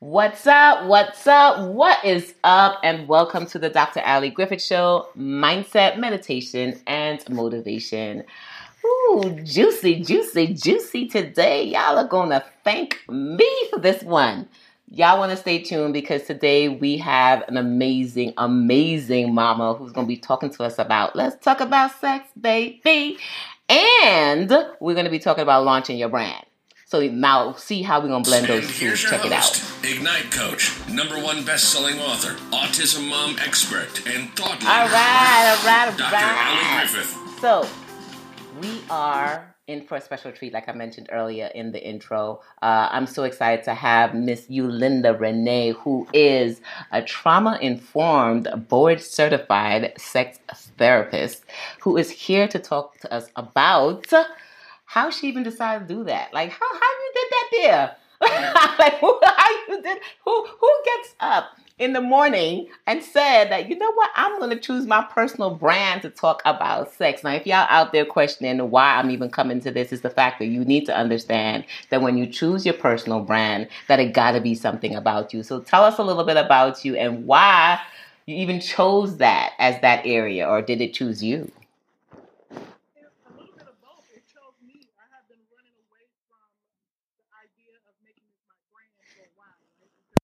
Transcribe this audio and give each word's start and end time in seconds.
What's 0.00 0.46
up? 0.46 0.84
What's 0.88 1.26
up? 1.26 1.70
What 1.70 2.04
is 2.04 2.34
up? 2.44 2.78
And 2.84 3.08
welcome 3.08 3.46
to 3.46 3.58
the 3.58 3.70
Dr. 3.70 4.02
Ali 4.04 4.28
Griffith 4.28 4.60
Show 4.60 5.08
Mindset, 5.16 5.98
Meditation, 5.98 6.78
and 6.86 7.26
Motivation. 7.30 8.22
Ooh, 8.84 9.40
juicy, 9.42 10.02
juicy, 10.02 10.52
juicy 10.52 11.08
today. 11.08 11.64
Y'all 11.64 11.96
are 11.96 12.06
going 12.06 12.28
to 12.28 12.44
thank 12.62 13.00
me 13.08 13.48
for 13.70 13.78
this 13.78 14.02
one. 14.02 14.46
Y'all 14.90 15.18
want 15.18 15.30
to 15.30 15.36
stay 15.38 15.62
tuned 15.62 15.94
because 15.94 16.24
today 16.24 16.68
we 16.68 16.98
have 16.98 17.42
an 17.48 17.56
amazing, 17.56 18.34
amazing 18.36 19.32
mama 19.32 19.72
who's 19.72 19.92
going 19.92 20.06
to 20.06 20.12
be 20.14 20.18
talking 20.18 20.50
to 20.50 20.62
us 20.62 20.78
about 20.78 21.16
let's 21.16 21.42
talk 21.42 21.60
about 21.60 21.90
sex, 22.02 22.28
baby. 22.38 23.16
And 23.70 24.50
we're 24.78 24.92
going 24.92 25.06
to 25.06 25.10
be 25.10 25.18
talking 25.18 25.42
about 25.42 25.64
launching 25.64 25.96
your 25.96 26.10
brand. 26.10 26.44
So 26.88 27.00
now 27.00 27.52
see 27.54 27.82
how 27.82 28.00
we're 28.00 28.06
gonna 28.06 28.22
blend 28.22 28.46
those 28.46 28.78
two. 28.78 28.94
Check 28.94 29.24
it 29.24 29.32
out. 29.32 29.60
Ignite 29.82 30.30
coach, 30.30 30.72
number 30.88 31.20
one 31.20 31.44
best-selling 31.44 31.98
author, 31.98 32.34
autism 32.52 33.08
mom 33.10 33.36
expert, 33.40 34.06
and 34.06 34.30
thought 34.36 34.60
leader. 34.60 34.70
All 34.70 34.86
right, 34.86 35.56
all 35.58 35.66
right, 35.66 35.88
all 35.90 35.98
Dr. 35.98 36.12
right. 36.14 36.86
Griffith. 36.88 37.40
So 37.40 37.68
we 38.60 38.80
are 38.88 39.52
in 39.66 39.84
for 39.84 39.96
a 39.96 40.00
special 40.00 40.30
treat, 40.30 40.52
like 40.52 40.68
I 40.68 40.72
mentioned 40.72 41.08
earlier 41.10 41.46
in 41.56 41.72
the 41.72 41.84
intro. 41.84 42.40
Uh, 42.62 42.88
I'm 42.92 43.08
so 43.08 43.24
excited 43.24 43.64
to 43.64 43.74
have 43.74 44.14
Miss 44.14 44.46
Yulinda 44.46 45.18
Renee, 45.18 45.72
who 45.72 46.06
is 46.12 46.60
a 46.92 47.02
trauma-informed, 47.02 48.48
board-certified 48.68 49.94
sex 49.98 50.38
therapist, 50.78 51.44
who 51.80 51.96
is 51.96 52.10
here 52.10 52.46
to 52.46 52.60
talk 52.60 52.96
to 53.00 53.12
us 53.12 53.26
about 53.34 54.06
how 54.86 55.10
she 55.10 55.28
even 55.28 55.42
decided 55.42 55.88
to 55.88 55.94
do 55.94 56.04
that. 56.04 56.32
Like 56.32 56.50
how 56.50 56.66
how 56.72 56.80
you 56.80 57.12
did 57.14 57.28
that 57.30 57.48
there? 57.52 57.96
like 58.78 58.94
who, 59.00 59.20
how 59.22 59.50
you 59.68 59.82
did 59.82 59.98
who 60.24 60.46
who 60.46 60.70
gets 60.84 61.14
up 61.20 61.50
in 61.78 61.92
the 61.92 62.00
morning 62.00 62.68
and 62.86 63.02
said 63.02 63.50
that 63.50 63.68
you 63.68 63.76
know 63.76 63.92
what 63.92 64.10
I'm 64.16 64.40
to 64.50 64.56
choose 64.58 64.86
my 64.86 65.02
personal 65.12 65.50
brand 65.50 66.02
to 66.02 66.10
talk 66.10 66.40
about 66.44 66.92
sex. 66.92 67.24
Now, 67.24 67.32
if 67.32 67.46
y'all 67.46 67.66
out 67.68 67.92
there 67.92 68.04
questioning 68.06 68.70
why 68.70 68.96
I'm 68.96 69.10
even 69.10 69.30
coming 69.30 69.60
to 69.60 69.70
this, 69.70 69.92
is 69.92 70.00
the 70.02 70.10
fact 70.10 70.38
that 70.38 70.46
you 70.46 70.64
need 70.64 70.86
to 70.86 70.96
understand 70.96 71.64
that 71.90 72.00
when 72.02 72.16
you 72.16 72.26
choose 72.26 72.64
your 72.64 72.74
personal 72.74 73.20
brand, 73.20 73.68
that 73.88 74.00
it 74.00 74.14
got 74.14 74.32
to 74.32 74.40
be 74.40 74.54
something 74.54 74.94
about 74.94 75.34
you. 75.34 75.42
So 75.42 75.60
tell 75.60 75.84
us 75.84 75.98
a 75.98 76.04
little 76.04 76.24
bit 76.24 76.36
about 76.36 76.84
you 76.84 76.96
and 76.96 77.26
why 77.26 77.80
you 78.26 78.36
even 78.36 78.60
chose 78.60 79.18
that 79.18 79.52
as 79.58 79.80
that 79.82 80.06
area, 80.06 80.48
or 80.48 80.62
did 80.62 80.80
it 80.80 80.94
choose 80.94 81.22
you? 81.22 81.50
a 83.26 83.32
little 83.36 83.54
bit 83.54 83.66
of 83.66 83.76
both. 83.82 84.06
It 84.14 84.22
chose 84.26 84.56
me. 84.62 84.88
I 84.98 85.06
have 85.14 85.26
been 85.28 85.42
running 85.54 85.74
away 85.86 86.06
from 86.30 86.46
the 87.18 87.26
idea 87.36 87.74
of 87.86 87.94
making 88.02 88.26
this 88.30 88.42
my 88.46 88.56
brand 88.72 88.90
for 88.98 89.22
a 89.26 89.30
while, 89.38 89.58
right? 89.78 89.90
Because 89.94 90.22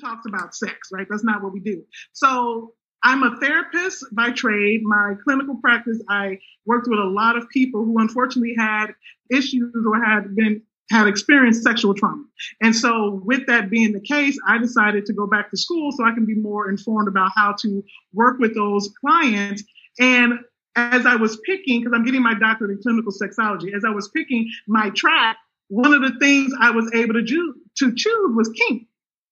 talks 0.00 0.26
about 0.26 0.54
sex, 0.54 0.88
right? 0.92 1.06
That's 1.08 1.24
not 1.24 1.42
what 1.42 1.52
we 1.52 1.60
do. 1.60 1.82
So 2.12 2.74
I'm 3.02 3.22
a 3.22 3.36
therapist 3.40 4.04
by 4.12 4.30
trade. 4.30 4.82
My 4.82 5.14
clinical 5.24 5.56
practice, 5.56 6.02
I 6.08 6.38
worked 6.66 6.88
with 6.88 6.98
a 6.98 7.04
lot 7.04 7.36
of 7.36 7.48
people 7.48 7.84
who 7.84 7.98
unfortunately 7.98 8.54
had 8.58 8.88
issues 9.30 9.74
or 9.86 10.02
had 10.04 10.34
been 10.34 10.62
had 10.90 11.06
experienced 11.06 11.62
sexual 11.62 11.94
trauma. 11.94 12.24
And 12.60 12.74
so 12.74 13.22
with 13.24 13.46
that 13.46 13.70
being 13.70 13.92
the 13.92 14.00
case, 14.00 14.36
I 14.48 14.58
decided 14.58 15.06
to 15.06 15.12
go 15.12 15.26
back 15.26 15.50
to 15.50 15.56
school 15.56 15.92
so 15.92 16.04
I 16.04 16.12
can 16.12 16.26
be 16.26 16.34
more 16.34 16.68
informed 16.68 17.06
about 17.06 17.30
how 17.36 17.54
to 17.60 17.84
work 18.12 18.40
with 18.40 18.56
those 18.56 18.90
clients. 19.00 19.62
And 20.00 20.40
as 20.74 21.06
I 21.06 21.14
was 21.14 21.38
picking, 21.46 21.80
because 21.80 21.92
I'm 21.94 22.04
getting 22.04 22.22
my 22.22 22.34
doctorate 22.34 22.72
in 22.72 22.82
clinical 22.82 23.12
sexology, 23.12 23.74
as 23.74 23.84
I 23.84 23.90
was 23.90 24.08
picking 24.08 24.50
my 24.66 24.90
track, 24.90 25.36
one 25.68 25.94
of 25.94 26.02
the 26.02 26.18
things 26.18 26.52
I 26.60 26.72
was 26.72 26.90
able 26.92 27.14
to, 27.14 27.22
do, 27.22 27.54
to 27.78 27.94
choose 27.94 28.36
was 28.36 28.48
kink. 28.48 28.88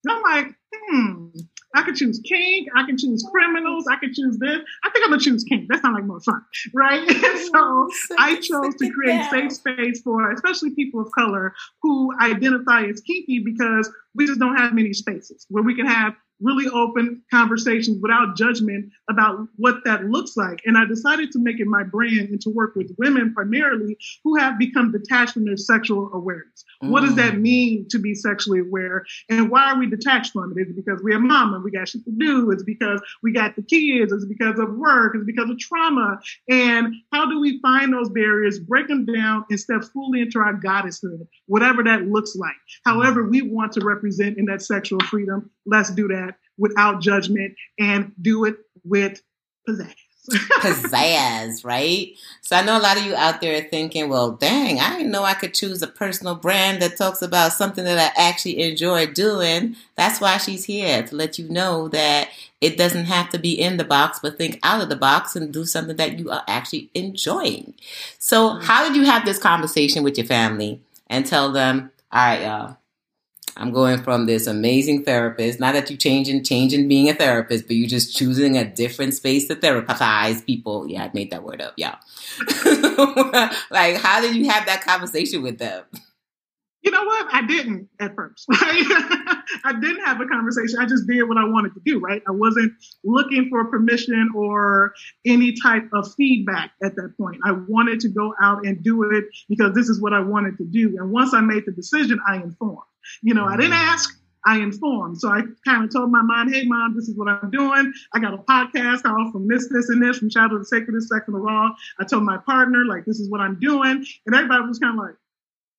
And 0.09 0.17
I'm 0.17 0.23
like, 0.23 0.55
hmm, 0.73 1.29
I 1.75 1.83
could 1.83 1.97
choose 1.97 2.21
kink, 2.25 2.69
I 2.75 2.85
can 2.85 2.97
choose 2.97 3.27
criminals, 3.31 3.87
I 3.91 3.97
could 3.97 4.15
choose 4.15 4.39
this. 4.39 4.59
I 4.85 4.91
think 4.91 5.05
I'm 5.05 5.11
gonna 5.11 5.21
choose 5.21 5.45
kink. 5.45 5.69
That 5.69 5.83
sounds 5.83 5.95
like 5.95 6.05
more 6.05 6.21
fun, 6.21 6.43
right? 6.75 7.09
so 7.53 7.89
I 8.19 8.37
chose 8.37 8.75
to 8.77 8.91
create 8.91 9.29
safe 9.31 9.53
space 9.53 10.01
for 10.03 10.33
especially 10.33 10.71
people 10.75 11.01
of 11.01 11.09
color 11.17 11.55
who 11.83 12.13
identify 12.21 12.85
as 12.85 13.01
kinky 13.03 13.41
because 13.45 13.91
we 14.15 14.27
just 14.27 14.41
don't 14.41 14.57
have 14.57 14.73
many 14.73 14.93
spaces 14.93 15.47
where 15.51 15.63
we 15.63 15.75
can 15.75 15.87
have 15.87 16.15
really 16.41 16.69
open 16.69 17.23
conversations 17.33 17.99
without 18.01 18.37
judgment 18.37 18.91
about 19.11 19.39
what 19.57 19.77
that 19.85 20.05
looks 20.05 20.37
like. 20.37 20.61
And 20.65 20.79
I 20.79 20.85
decided 20.85 21.33
to 21.33 21.39
make 21.41 21.59
it 21.59 21.67
my 21.67 21.83
brand 21.83 22.29
and 22.29 22.41
to 22.43 22.51
work 22.51 22.77
with 22.77 22.95
women 22.99 23.35
primarily 23.35 23.97
who 24.25 24.37
have 24.37 24.59
become 24.59 24.93
detached 24.93 25.33
from 25.33 25.45
their 25.45 25.57
sexual 25.57 26.11
awareness. 26.13 26.65
What 26.81 27.01
does 27.01 27.17
that 27.17 27.35
mm. 27.35 27.41
mean 27.41 27.89
to 27.91 27.99
be 27.99 28.15
sexually 28.15 28.61
aware? 28.61 29.05
And 29.29 29.51
why 29.51 29.73
are 29.73 29.79
we 29.79 29.89
detached 29.89 30.33
from 30.33 30.53
it? 30.57 30.61
Is 30.61 30.71
it 30.71 30.77
because 30.77 31.01
we're 31.03 31.17
a 31.17 31.21
mom 31.21 31.55
and 31.55 31.65
we 31.65 31.73
got 31.73 31.89
shit 31.89 32.05
to 32.05 32.13
do? 32.13 32.51
Is 32.53 32.63
it 32.63 32.67
because 32.67 33.01
we 33.23 33.33
got 33.33 33.57
the 33.57 33.63
kids? 33.63 34.13
Is 34.13 34.23
it 34.23 34.29
because 34.29 34.59
of 34.59 34.75
work? 34.77 35.17
Is 35.17 35.23
it 35.23 35.27
because 35.27 35.51
of 35.51 35.59
trauma? 35.59 36.21
And 36.49 36.95
how 37.13 37.29
do 37.29 37.41
we 37.41 37.61
find 37.61 37.93
those 37.93 38.09
barriers, 38.11 38.61
break 38.61 38.87
them 38.87 39.05
down, 39.05 39.45
and 39.51 39.59
step 39.59 39.83
fully 39.93 40.21
into 40.21 40.39
our 40.39 40.55
goddesshood, 40.55 41.27
whatever 41.47 41.83
that 41.83 42.07
looks 42.07 42.37
like? 42.37 42.57
However, 42.85 43.25
we 43.25 43.43
want 43.43 43.73
to 43.73 43.85
represent 43.85 44.39
in 44.39 44.45
that 44.47 44.63
sexual 44.63 45.01
freedom, 45.01 45.51
let's 45.67 45.91
do 45.91 46.07
that 46.09 46.37
without 46.59 47.01
judgment 47.01 47.55
and 47.79 48.13
do 48.21 48.45
it 48.45 48.57
with 48.85 49.21
pizzazz. 49.69 49.95
Pizzazz, 50.29 51.65
right? 51.65 52.15
So 52.41 52.57
I 52.57 52.63
know 52.63 52.79
a 52.79 52.81
lot 52.81 52.97
of 52.97 53.05
you 53.05 53.15
out 53.15 53.41
there 53.41 53.59
are 53.59 53.69
thinking, 53.69 54.09
well, 54.09 54.33
dang, 54.33 54.81
I 54.81 54.97
didn't 54.97 55.11
know 55.11 55.25
I 55.25 55.35
could 55.35 55.55
choose 55.55 55.83
a 55.83 55.87
personal 55.87 56.35
brand 56.35 56.81
that 56.83 56.97
talks 56.97 57.23
about 57.23 57.53
something 57.53 57.85
that 57.85 57.99
I 58.17 58.29
actually 58.29 58.61
enjoy 58.61 59.07
doing. 59.07 59.77
That's 59.97 60.21
why 60.21 60.39
she's 60.39 60.65
here 60.65 61.03
to 61.03 61.17
let 61.17 61.39
you 61.39 61.49
know 61.49 61.89
that 61.89 62.29
it 62.61 62.77
doesn't 62.77 63.05
have 63.05 63.29
to 63.31 63.39
be 63.39 63.53
in 63.53 63.77
the 63.77 63.85
box, 63.85 64.19
but 64.21 64.39
think 64.39 64.59
out 64.63 64.81
of 64.81 64.89
the 64.89 64.97
box 64.97 65.37
and 65.37 65.53
do 65.53 65.65
something 65.65 65.97
that 65.97 66.19
you 66.19 66.31
are 66.31 66.45
actually 66.49 66.91
enjoying. 66.95 67.75
So, 68.19 68.51
mm-hmm. 68.51 68.65
how 68.65 68.87
did 68.87 68.97
you 68.97 69.05
have 69.05 69.25
this 69.25 69.39
conversation 69.39 70.03
with 70.03 70.17
your 70.17 70.27
family 70.27 70.81
and 71.09 71.25
tell 71.27 71.53
them, 71.53 71.91
all 72.11 72.21
right, 72.21 72.43
y'all, 72.43 72.77
I'm 73.59 73.73
going 73.73 74.03
from 74.03 74.27
this 74.27 74.47
amazing 74.47 75.05
therapist. 75.05 75.59
Not 75.59 75.75
that 75.75 75.91
you 75.91 75.97
changing, 75.97 76.45
changing 76.45 76.87
being 76.87 77.09
a 77.09 77.15
therapist, 77.15 77.67
but 77.67 77.75
you're 77.75 77.89
just 77.89 78.17
choosing 78.17 78.57
a 78.57 78.65
different 78.65 79.15
space 79.15 79.49
to 79.49 79.57
therapize 79.57 80.47
people. 80.47 80.89
Yeah, 80.89 81.05
I 81.05 81.11
made 81.13 81.33
that 81.33 81.43
word 81.43 81.61
up. 81.61 81.75
Yeah. 81.77 81.97
like, 83.71 83.97
how 83.97 84.21
did 84.21 84.37
you 84.37 84.49
have 84.49 84.67
that 84.67 84.83
conversation 84.87 85.43
with 85.43 85.59
them? 85.59 85.85
You 86.83 86.93
know 86.93 87.03
what? 87.03 87.27
I 87.35 87.45
didn't 87.45 87.89
at 87.99 88.15
first. 88.15 88.47
I 88.53 89.75
didn't 89.81 90.05
have 90.05 90.21
a 90.21 90.27
conversation. 90.27 90.79
I 90.81 90.87
just 90.87 91.09
did 91.09 91.25
what 91.25 91.37
I 91.37 91.45
wanted 91.45 91.75
to 91.75 91.81
do. 91.85 91.99
Right? 91.99 92.23
I 92.29 92.31
wasn't 92.31 92.73
looking 93.03 93.49
for 93.51 93.65
permission 93.65 94.31
or 94.37 94.95
any 95.27 95.55
type 95.61 95.89
of 95.93 96.15
feedback 96.15 96.71
at 96.83 96.95
that 96.95 97.15
point. 97.21 97.41
I 97.45 97.53
wanted 97.53 97.99
to 98.01 98.09
go 98.09 98.33
out 98.41 98.65
and 98.65 98.83
do 98.85 99.03
it 99.03 99.25
because 99.49 99.75
this 99.75 99.89
is 99.89 100.01
what 100.01 100.13
I 100.13 100.21
wanted 100.21 100.57
to 100.59 100.65
do. 100.65 100.97
And 100.97 101.11
once 101.11 101.35
I 101.35 101.41
made 101.41 101.65
the 101.67 101.73
decision, 101.73 102.21
I 102.29 102.37
informed. 102.37 102.85
You 103.23 103.35
know, 103.35 103.45
I 103.45 103.57
didn't 103.57 103.75
ask. 103.75 104.15
I 104.47 104.59
informed. 104.59 105.21
So 105.21 105.29
I 105.29 105.43
kind 105.65 105.85
of 105.85 105.93
told 105.93 106.11
my 106.11 106.23
mom, 106.23 106.51
hey, 106.53 106.65
mom, 106.65 106.95
this 106.95 107.09
is 107.09 107.17
what 107.19 107.29
I'm 107.29 107.51
doing. 107.51 107.93
I 108.15 108.19
got 108.19 108.33
a 108.33 108.39
podcast 108.39 109.03
called 109.03 109.33
From 109.33 109.49
This, 109.49 109.69
This, 109.69 109.89
and 109.89 110.01
This, 110.01 110.19
From 110.19 110.31
Childhood 110.31 110.61
to 110.61 110.65
Sacred, 110.65 111.03
Sex 111.03 111.25
and 111.27 111.35
the 111.35 111.41
Raw. 111.41 111.71
I 111.99 112.05
told 112.05 112.23
my 112.23 112.39
partner, 112.39 112.85
like, 112.87 113.05
this 113.05 113.19
is 113.21 113.29
what 113.29 113.41
I'm 113.41 113.59
doing. 113.59 114.07
And 114.27 114.35
everybody 114.35 114.65
was 114.67 114.79
kind 114.79 114.99
of 114.99 115.05
like, 115.05 115.17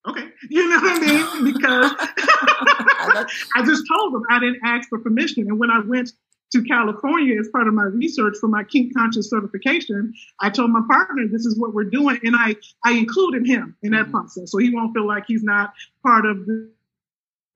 okay. 0.07 0.29
You 0.49 0.69
know 0.69 0.79
what 0.81 1.03
I 1.03 1.43
mean? 1.43 1.53
Because 1.53 1.91
I 3.55 3.63
just 3.65 3.83
told 3.87 4.13
them 4.13 4.23
I 4.29 4.39
didn't 4.39 4.59
ask 4.63 4.89
for 4.89 4.99
permission. 4.99 5.47
And 5.47 5.59
when 5.59 5.71
I 5.71 5.79
went 5.79 6.11
to 6.51 6.63
California 6.63 7.39
as 7.39 7.47
part 7.49 7.67
of 7.67 7.73
my 7.73 7.83
research 7.83 8.35
for 8.39 8.47
my 8.47 8.63
kink 8.63 8.93
conscious 8.95 9.29
certification, 9.29 10.13
I 10.41 10.49
told 10.49 10.71
my 10.71 10.81
partner, 10.89 11.23
this 11.31 11.45
is 11.45 11.57
what 11.57 11.73
we're 11.73 11.89
doing. 11.89 12.19
And 12.23 12.35
I, 12.35 12.55
I 12.83 12.93
included 12.93 13.47
him 13.47 13.75
in 13.83 13.91
that 13.91 14.03
mm-hmm. 14.03 14.11
process. 14.11 14.51
So 14.51 14.57
he 14.57 14.73
won't 14.73 14.93
feel 14.93 15.07
like 15.07 15.25
he's 15.27 15.43
not 15.43 15.73
part 16.03 16.25
of 16.25 16.45
the 16.45 16.69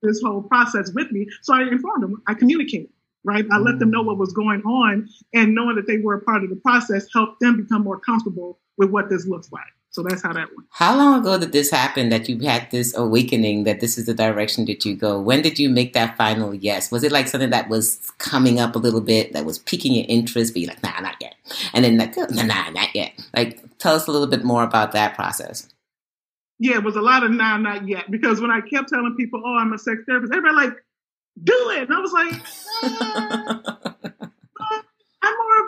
this 0.04 0.22
whole 0.22 0.42
process 0.42 0.92
with 0.94 1.10
me. 1.10 1.26
So 1.42 1.54
I 1.54 1.62
informed 1.62 2.02
them, 2.02 2.22
I 2.26 2.34
communicated, 2.34 2.90
right? 3.24 3.44
I 3.50 3.56
mm. 3.56 3.64
let 3.64 3.78
them 3.78 3.90
know 3.90 4.02
what 4.02 4.18
was 4.18 4.32
going 4.32 4.62
on 4.62 5.08
and 5.32 5.54
knowing 5.54 5.76
that 5.76 5.86
they 5.86 5.98
were 5.98 6.14
a 6.14 6.20
part 6.20 6.44
of 6.44 6.50
the 6.50 6.56
process 6.56 7.06
helped 7.12 7.40
them 7.40 7.56
become 7.56 7.82
more 7.82 7.98
comfortable 7.98 8.58
with 8.76 8.90
what 8.90 9.08
this 9.08 9.26
looks 9.26 9.50
like. 9.52 9.64
So 9.90 10.02
that's 10.02 10.22
how 10.22 10.32
that 10.32 10.48
went. 10.56 10.68
How 10.70 10.96
long 10.96 11.20
ago 11.20 11.38
did 11.38 11.52
this 11.52 11.70
happen 11.70 12.08
that 12.08 12.28
you 12.28 12.40
had 12.40 12.68
this 12.72 12.96
awakening 12.96 13.62
that 13.62 13.78
this 13.78 13.96
is 13.96 14.06
the 14.06 14.14
direction 14.14 14.64
that 14.64 14.84
you 14.84 14.96
go? 14.96 15.20
When 15.20 15.40
did 15.40 15.56
you 15.60 15.70
make 15.70 15.92
that 15.92 16.16
final 16.16 16.52
yes? 16.52 16.90
Was 16.90 17.04
it 17.04 17.12
like 17.12 17.28
something 17.28 17.50
that 17.50 17.68
was 17.68 18.00
coming 18.18 18.58
up 18.58 18.74
a 18.74 18.80
little 18.80 19.00
bit, 19.00 19.32
that 19.34 19.44
was 19.44 19.60
piquing 19.60 19.92
your 19.92 20.04
interest, 20.08 20.52
but 20.52 20.62
you're 20.62 20.70
like, 20.70 20.82
nah, 20.82 20.98
not 20.98 21.14
yet. 21.20 21.36
And 21.72 21.84
then 21.84 21.96
like, 21.96 22.16
nah, 22.16 22.42
nah, 22.42 22.70
not 22.70 22.92
yet. 22.92 23.12
Like, 23.36 23.60
tell 23.78 23.94
us 23.94 24.08
a 24.08 24.10
little 24.10 24.26
bit 24.26 24.42
more 24.42 24.64
about 24.64 24.90
that 24.92 25.14
process 25.14 25.72
yeah, 26.58 26.76
it 26.76 26.84
was 26.84 26.96
a 26.96 27.02
lot 27.02 27.22
of 27.22 27.30
nah, 27.30 27.56
not 27.56 27.88
yet. 27.88 28.10
Because 28.10 28.40
when 28.40 28.50
I 28.50 28.60
kept 28.60 28.88
telling 28.88 29.14
people, 29.18 29.42
oh, 29.44 29.56
I'm 29.56 29.72
a 29.72 29.78
sex 29.78 29.98
therapist, 30.06 30.32
everybody 30.32 30.68
like, 30.68 30.76
do 31.42 31.70
it. 31.70 31.88
And 31.88 31.92
I 31.92 32.00
was 32.00 32.12
like, 32.12 32.32
I'm 32.82 34.12
more 34.12 34.22
of 34.22 34.33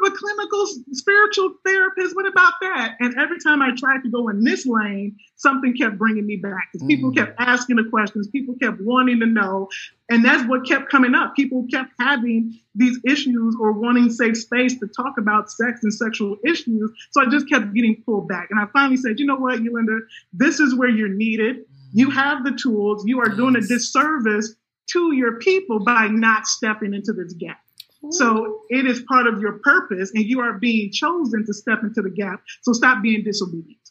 a 0.06 0.10
clinical 0.10 0.66
spiritual 0.92 1.54
therapist. 1.64 2.14
What 2.14 2.26
about 2.26 2.52
that? 2.62 2.96
And 3.00 3.14
every 3.18 3.38
time 3.40 3.60
I 3.62 3.70
tried 3.76 4.02
to 4.04 4.10
go 4.10 4.28
in 4.28 4.42
this 4.44 4.64
lane, 4.66 5.16
something 5.36 5.74
kept 5.76 5.98
bringing 5.98 6.26
me 6.26 6.36
back 6.36 6.68
because 6.72 6.86
people 6.86 7.10
Mm. 7.10 7.16
kept 7.16 7.34
asking 7.40 7.76
the 7.76 7.84
questions, 7.84 8.28
people 8.28 8.54
kept 8.62 8.80
wanting 8.80 9.20
to 9.20 9.26
know. 9.26 9.68
And 10.08 10.24
that's 10.24 10.46
what 10.48 10.66
kept 10.66 10.88
coming 10.88 11.14
up. 11.14 11.34
People 11.34 11.66
kept 11.70 11.92
having 11.98 12.58
these 12.74 12.98
issues 13.04 13.56
or 13.60 13.72
wanting 13.72 14.10
safe 14.10 14.36
space 14.36 14.78
to 14.78 14.86
talk 14.86 15.18
about 15.18 15.50
sex 15.50 15.80
and 15.82 15.92
sexual 15.92 16.36
issues. 16.44 16.90
So 17.10 17.22
I 17.22 17.26
just 17.26 17.48
kept 17.48 17.74
getting 17.74 18.02
pulled 18.06 18.28
back. 18.28 18.48
And 18.50 18.60
I 18.60 18.66
finally 18.72 18.96
said, 18.96 19.18
you 19.18 19.26
know 19.26 19.36
what, 19.36 19.60
Yulinda, 19.60 19.98
this 20.32 20.60
is 20.60 20.74
where 20.74 20.88
you're 20.88 21.08
needed. 21.08 21.64
You 21.92 22.10
have 22.10 22.44
the 22.44 22.52
tools. 22.52 23.04
You 23.06 23.20
are 23.20 23.28
doing 23.28 23.56
a 23.56 23.60
disservice 23.60 24.54
to 24.92 25.12
your 25.14 25.38
people 25.38 25.80
by 25.80 26.06
not 26.06 26.46
stepping 26.46 26.94
into 26.94 27.12
this 27.12 27.32
gap. 27.32 27.58
So 28.10 28.62
it 28.68 28.86
is 28.86 29.02
part 29.08 29.26
of 29.26 29.40
your 29.40 29.58
purpose, 29.64 30.12
and 30.14 30.24
you 30.24 30.40
are 30.40 30.58
being 30.58 30.90
chosen 30.92 31.44
to 31.46 31.54
step 31.54 31.80
into 31.82 32.02
the 32.02 32.10
gap. 32.10 32.42
So 32.62 32.72
stop 32.72 33.02
being 33.02 33.24
disobedient. 33.24 33.85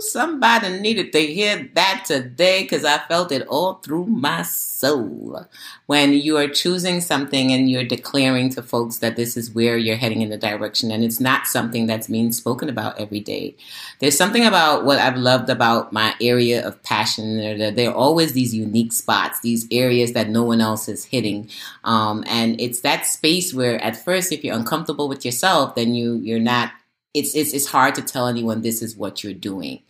Somebody 0.00 0.78
needed 0.78 1.12
to 1.12 1.26
hear 1.26 1.68
that 1.74 2.04
today 2.06 2.62
because 2.62 2.84
I 2.84 2.98
felt 2.98 3.32
it 3.32 3.46
all 3.48 3.74
through 3.74 4.06
my 4.06 4.42
soul. 4.42 5.44
When 5.86 6.12
you 6.12 6.36
are 6.36 6.48
choosing 6.48 7.00
something 7.00 7.50
and 7.52 7.68
you're 7.68 7.84
declaring 7.84 8.50
to 8.50 8.62
folks 8.62 8.98
that 8.98 9.16
this 9.16 9.36
is 9.36 9.50
where 9.50 9.76
you're 9.76 9.96
heading 9.96 10.22
in 10.22 10.30
the 10.30 10.36
direction, 10.36 10.90
and 10.90 11.02
it's 11.02 11.18
not 11.18 11.46
something 11.46 11.86
that's 11.86 12.06
being 12.06 12.30
spoken 12.32 12.68
about 12.68 13.00
every 13.00 13.20
day. 13.20 13.56
There's 13.98 14.16
something 14.16 14.44
about 14.44 14.84
what 14.84 14.98
I've 14.98 15.16
loved 15.16 15.50
about 15.50 15.92
my 15.92 16.14
area 16.20 16.66
of 16.66 16.80
passion. 16.82 17.38
There, 17.38 17.70
there 17.70 17.90
are 17.90 17.94
always 17.94 18.34
these 18.34 18.54
unique 18.54 18.92
spots, 18.92 19.40
these 19.40 19.66
areas 19.70 20.12
that 20.12 20.28
no 20.28 20.44
one 20.44 20.60
else 20.60 20.88
is 20.88 21.04
hitting. 21.04 21.48
Um, 21.84 22.22
and 22.26 22.60
it's 22.60 22.80
that 22.80 23.06
space 23.06 23.52
where 23.52 23.82
at 23.82 23.96
first, 23.96 24.30
if 24.30 24.44
you're 24.44 24.56
uncomfortable 24.56 25.08
with 25.08 25.24
yourself, 25.24 25.74
then 25.74 25.94
you, 25.94 26.16
you're 26.16 26.38
not 26.38 26.72
it's, 27.14 27.34
it's 27.34 27.54
it's 27.54 27.66
hard 27.66 27.94
to 27.94 28.02
tell 28.02 28.26
anyone 28.28 28.60
this 28.60 28.82
is 28.82 28.96
what 28.96 29.24
you're 29.24 29.32
doing. 29.32 29.80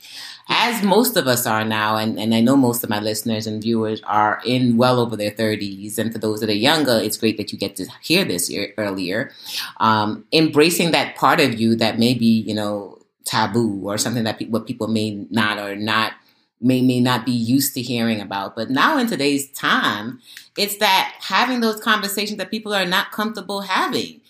As 0.49 0.82
most 0.85 1.17
of 1.17 1.26
us 1.26 1.47
are 1.47 1.65
now 1.65 1.97
and, 1.97 2.19
and 2.19 2.35
i 2.35 2.41
know 2.41 2.56
most 2.56 2.85
of 2.85 2.91
my 2.91 3.00
listeners 3.00 3.47
and 3.47 3.61
viewers 3.62 4.00
are 4.05 4.41
in 4.47 4.76
well 4.76 4.99
over 4.99 5.17
their 5.17 5.31
30s 5.31 5.99
and 5.99 6.12
for 6.12 6.19
those 6.19 6.41
that 6.41 6.49
are 6.49 6.55
younger 6.55 6.99
it's 7.03 7.19
great 7.19 7.37
that 7.37 7.53
you 7.53 7.59
get 7.59 7.76
to 7.76 7.87
hear 8.03 8.25
this 8.25 8.50
ear- 8.50 8.73
earlier. 8.79 9.31
Um, 9.79 10.25
embracing 10.32 10.93
that 10.93 11.17
part 11.17 11.41
of 11.41 11.59
you 11.61 11.75
that 11.76 11.99
may 11.99 12.15
be 12.15 12.41
you 12.41 12.55
know 12.55 12.99
taboo 13.25 13.82
or 13.85 13.99
something 13.99 14.25
that 14.25 14.38
pe- 14.38 14.47
what 14.47 14.67
people 14.67 14.88
may 14.88 15.26
not 15.31 15.59
or 15.59 15.76
not 15.76 16.12
may 16.61 16.81
may 16.82 17.00
not 17.00 17.26
be 17.26 17.32
used 17.32 17.75
to 17.75 17.82
hearing 17.82 18.21
about. 18.21 18.56
But 18.56 18.71
now 18.71 18.97
in 18.97 19.09
today's 19.09 19.50
time 19.53 20.21
it's 20.56 20.79
that 20.79 21.14
having 21.21 21.61
those 21.61 21.81
conversations 21.81 22.38
that 22.38 22.50
people 22.50 22.73
are 22.73 22.87
not 22.87 23.11
comfortable 23.11 23.62
having. 23.62 24.21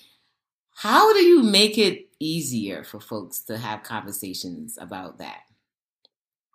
How 0.75 1.12
do 1.12 1.23
you 1.23 1.43
make 1.43 1.76
it 1.76 2.07
easier 2.20 2.85
for 2.85 3.00
folks 3.00 3.41
to 3.41 3.56
have 3.59 3.82
conversations 3.82 4.79
about 4.81 5.19
that? 5.19 5.41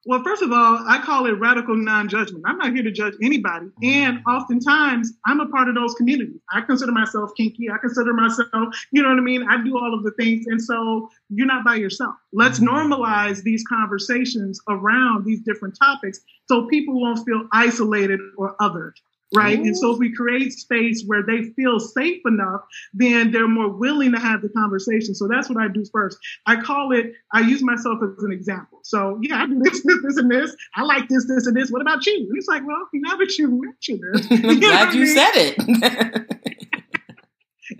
Well, 0.05 0.21
first 0.21 0.41
of 0.41 0.51
all, 0.51 0.83
I 0.85 0.99
call 1.01 1.27
it 1.27 1.39
radical 1.39 1.77
non 1.77 2.09
judgment. 2.09 2.43
I'm 2.45 2.57
not 2.57 2.73
here 2.73 2.83
to 2.83 2.91
judge 2.91 3.13
anybody. 3.21 3.67
And 3.83 4.19
oftentimes, 4.27 5.13
I'm 5.25 5.39
a 5.39 5.47
part 5.47 5.69
of 5.69 5.75
those 5.75 5.95
communities. 5.95 6.41
I 6.51 6.59
consider 6.59 6.91
myself 6.91 7.31
kinky. 7.37 7.69
I 7.69 7.77
consider 7.77 8.13
myself, 8.13 8.49
you 8.91 9.01
know 9.01 9.07
what 9.07 9.17
I 9.17 9.21
mean? 9.21 9.47
I 9.49 9.63
do 9.63 9.77
all 9.77 9.93
of 9.93 10.03
the 10.03 10.11
things. 10.19 10.45
And 10.47 10.61
so 10.61 11.09
you're 11.29 11.47
not 11.47 11.63
by 11.63 11.75
yourself. 11.75 12.15
Let's 12.33 12.59
Mhm. 12.59 12.67
normalize 12.67 13.43
these 13.43 13.63
conversations 13.65 14.59
around 14.67 15.23
these 15.23 15.39
different 15.39 15.77
topics 15.81 16.19
so 16.49 16.67
people 16.67 16.99
won't 16.99 17.25
feel 17.25 17.47
isolated 17.53 18.19
or 18.37 18.57
othered. 18.59 18.95
Right. 19.35 19.57
And 19.57 19.77
so 19.77 19.91
if 19.91 19.99
we 19.99 20.13
create 20.13 20.53
space 20.53 21.03
where 21.05 21.23
they 21.23 21.43
feel 21.55 21.79
safe 21.79 22.21
enough, 22.25 22.61
then 22.93 23.31
they're 23.31 23.47
more 23.47 23.69
willing 23.69 24.11
to 24.11 24.19
have 24.19 24.41
the 24.41 24.49
conversation. 24.49 25.15
So 25.15 25.27
that's 25.27 25.49
what 25.49 25.57
I 25.57 25.67
do 25.67 25.83
first. 25.91 26.17
I 26.45 26.61
call 26.61 26.91
it, 26.91 27.13
I 27.33 27.41
use 27.41 27.63
myself 27.63 27.99
as 28.03 28.23
an 28.23 28.31
example. 28.31 28.79
So 28.83 29.19
yeah, 29.21 29.43
I 29.43 29.45
do 29.47 29.59
this, 29.59 29.83
this, 29.83 29.97
this, 30.03 30.17
and 30.17 30.29
this. 30.29 30.55
I 30.75 30.83
like 30.83 31.07
this, 31.07 31.27
this, 31.27 31.47
and 31.47 31.55
this. 31.55 31.71
What 31.71 31.81
about 31.81 32.05
you? 32.05 32.27
And 32.29 32.37
it's 32.37 32.47
like, 32.47 32.65
well, 32.65 32.87
now 32.93 33.15
that 33.17 33.37
you 33.37 33.61
mentioned 33.61 34.01
it, 34.13 34.27
I'm 34.31 34.49
you 34.49 34.59
know 34.59 34.59
glad 34.69 34.89
I 34.89 34.93
you 34.93 35.05
mean? 35.05 35.15
said 35.15 35.31
it. 35.35 36.39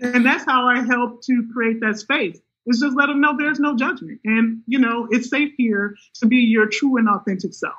and 0.00 0.26
that's 0.26 0.44
how 0.44 0.66
I 0.66 0.82
help 0.82 1.22
to 1.22 1.48
create 1.52 1.80
that 1.80 1.98
space. 1.98 2.38
It's 2.66 2.80
just 2.80 2.96
let 2.96 3.06
them 3.06 3.20
know 3.20 3.36
there's 3.36 3.60
no 3.60 3.76
judgment, 3.76 4.20
and 4.24 4.62
you 4.66 4.78
know 4.78 5.06
it's 5.10 5.28
safe 5.28 5.52
here 5.58 5.94
to 6.14 6.26
be 6.26 6.36
your 6.36 6.66
true 6.66 6.96
and 6.96 7.08
authentic 7.08 7.52
self. 7.52 7.74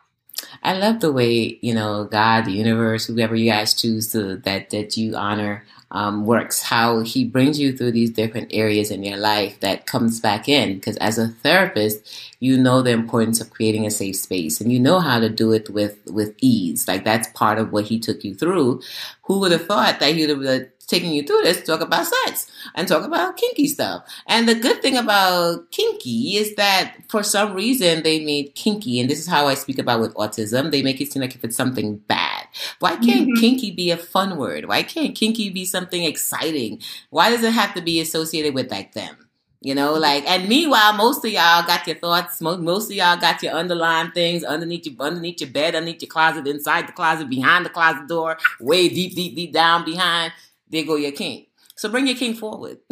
I 0.63 0.73
love 0.73 0.99
the 0.99 1.11
way 1.11 1.59
you 1.61 1.73
know 1.73 2.05
God, 2.05 2.45
the 2.45 2.51
universe, 2.51 3.05
whoever 3.05 3.35
you 3.35 3.51
guys 3.51 3.73
choose 3.73 4.11
to 4.11 4.37
that 4.37 4.69
that 4.71 4.97
you 4.97 5.15
honor 5.15 5.63
um, 5.95 6.25
works. 6.25 6.61
How 6.61 6.99
He 6.99 7.23
brings 7.23 7.57
you 7.57 7.75
through 7.75 7.93
these 7.93 8.11
different 8.11 8.49
areas 8.51 8.91
in 8.91 9.01
your 9.01 9.17
life 9.17 9.61
that 9.61 9.85
comes 9.85 10.19
back 10.19 10.49
in. 10.49 10.75
Because 10.75 10.97
as 10.97 11.17
a 11.17 11.29
therapist, 11.29 12.35
you 12.41 12.57
know 12.57 12.81
the 12.81 12.91
importance 12.91 13.39
of 13.39 13.49
creating 13.49 13.85
a 13.85 13.91
safe 13.91 14.17
space, 14.17 14.59
and 14.59 14.71
you 14.73 14.79
know 14.79 14.99
how 14.99 15.19
to 15.19 15.29
do 15.29 15.53
it 15.53 15.69
with 15.69 15.97
with 16.05 16.35
ease. 16.41 16.85
Like 16.85 17.05
that's 17.05 17.29
part 17.29 17.57
of 17.57 17.71
what 17.71 17.85
He 17.85 17.97
took 17.97 18.25
you 18.25 18.35
through. 18.35 18.81
Who 19.23 19.39
would 19.39 19.53
have 19.53 19.65
thought 19.65 20.01
that 20.01 20.13
He 20.13 20.27
would 20.27 20.45
have 20.45 20.67
taken 20.85 21.11
you 21.11 21.23
through 21.23 21.41
this 21.43 21.63
talk 21.63 21.79
about 21.79 22.05
sex 22.05 22.51
and 22.75 22.89
talk 22.89 23.05
about 23.05 23.37
kinky 23.37 23.67
stuff? 23.67 24.03
And 24.27 24.49
the 24.49 24.55
good 24.55 24.81
thing 24.81 24.97
about 24.97 25.71
kinky 25.71 26.35
is 26.35 26.55
that 26.55 26.95
for 27.07 27.23
some 27.23 27.53
reason 27.53 28.03
they 28.03 28.19
made 28.19 28.53
kinky, 28.53 28.99
and 28.99 29.09
this 29.09 29.19
is 29.19 29.27
how 29.27 29.47
I 29.47 29.53
speak 29.53 29.79
about 29.79 30.01
with 30.01 30.13
autism, 30.15 30.71
they 30.71 30.83
make 30.83 30.99
it 30.99 31.13
seem 31.13 31.21
like 31.21 31.35
if 31.35 31.45
it's 31.45 31.55
something 31.55 31.95
bad. 31.99 32.34
Why 32.79 32.95
can't 32.95 33.29
Mhm. 33.29 33.39
kinky 33.39 33.71
be 33.71 33.91
a 33.91 33.97
fun 33.97 34.37
word? 34.37 34.65
Why 34.65 34.83
can't 34.83 35.15
kinky 35.15 35.49
be 35.49 35.65
something 35.65 36.03
exciting? 36.03 36.81
Why 37.09 37.29
does 37.29 37.43
it 37.43 37.53
have 37.53 37.73
to 37.75 37.81
be 37.81 37.99
associated 37.99 38.53
with 38.53 38.71
like 38.71 38.93
them? 38.93 39.17
You 39.61 39.73
know, 39.73 39.93
like, 39.93 40.29
and 40.29 40.47
meanwhile, 40.47 40.93
most 40.93 41.25
of 41.25 41.31
y'all 41.31 41.65
got 41.65 41.87
your 41.87 41.95
thoughts. 41.95 42.39
Most, 42.39 42.59
most 42.59 42.91
of 42.91 42.95
y'all 42.95 43.17
got 43.17 43.41
your 43.41 43.53
underlying 43.53 44.11
things 44.11 44.43
underneath 44.43 44.85
your 44.85 44.95
underneath 44.99 45.41
your 45.41 45.49
bed, 45.49 45.73
underneath 45.75 46.03
your 46.03 46.09
closet, 46.09 46.45
inside 46.45 46.87
the 46.87 46.91
closet, 46.91 47.29
behind 47.29 47.65
the 47.65 47.69
closet 47.71 48.07
door, 48.07 48.37
way 48.59 48.89
deep, 48.89 49.15
deep, 49.15 49.35
deep 49.35 49.51
down 49.51 49.83
behind. 49.83 50.33
There 50.69 50.83
go 50.85 50.97
your 50.97 51.13
kink. 51.13 51.47
So 51.75 51.89
bring 51.89 52.05
your 52.05 52.15
kink 52.15 52.37
forward. 52.37 52.77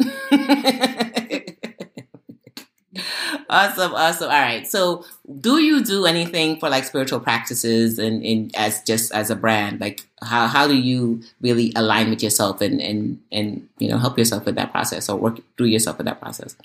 awesome, 3.54 3.94
awesome. 3.94 4.30
All 4.30 4.40
right. 4.40 4.66
So, 4.66 5.04
do 5.40 5.58
you 5.58 5.84
do 5.84 6.06
anything 6.06 6.58
for 6.58 6.68
like 6.68 6.84
spiritual 6.84 7.20
practices 7.20 7.98
and, 7.98 8.24
and 8.24 8.54
as 8.56 8.82
just 8.82 9.12
as 9.12 9.30
a 9.30 9.36
brand? 9.36 9.80
Like, 9.80 10.06
how 10.22 10.46
how 10.46 10.66
do 10.66 10.76
you 10.76 11.22
really 11.40 11.72
align 11.76 12.10
with 12.10 12.22
yourself 12.22 12.60
and 12.60 12.80
and 12.80 13.20
and 13.30 13.68
you 13.78 13.88
know 13.88 13.98
help 13.98 14.18
yourself 14.18 14.44
with 14.44 14.56
that 14.56 14.72
process 14.72 15.08
or 15.08 15.16
work 15.16 15.38
through 15.56 15.66
yourself 15.66 15.98
with 15.98 16.06
that 16.06 16.20
process? 16.20 16.56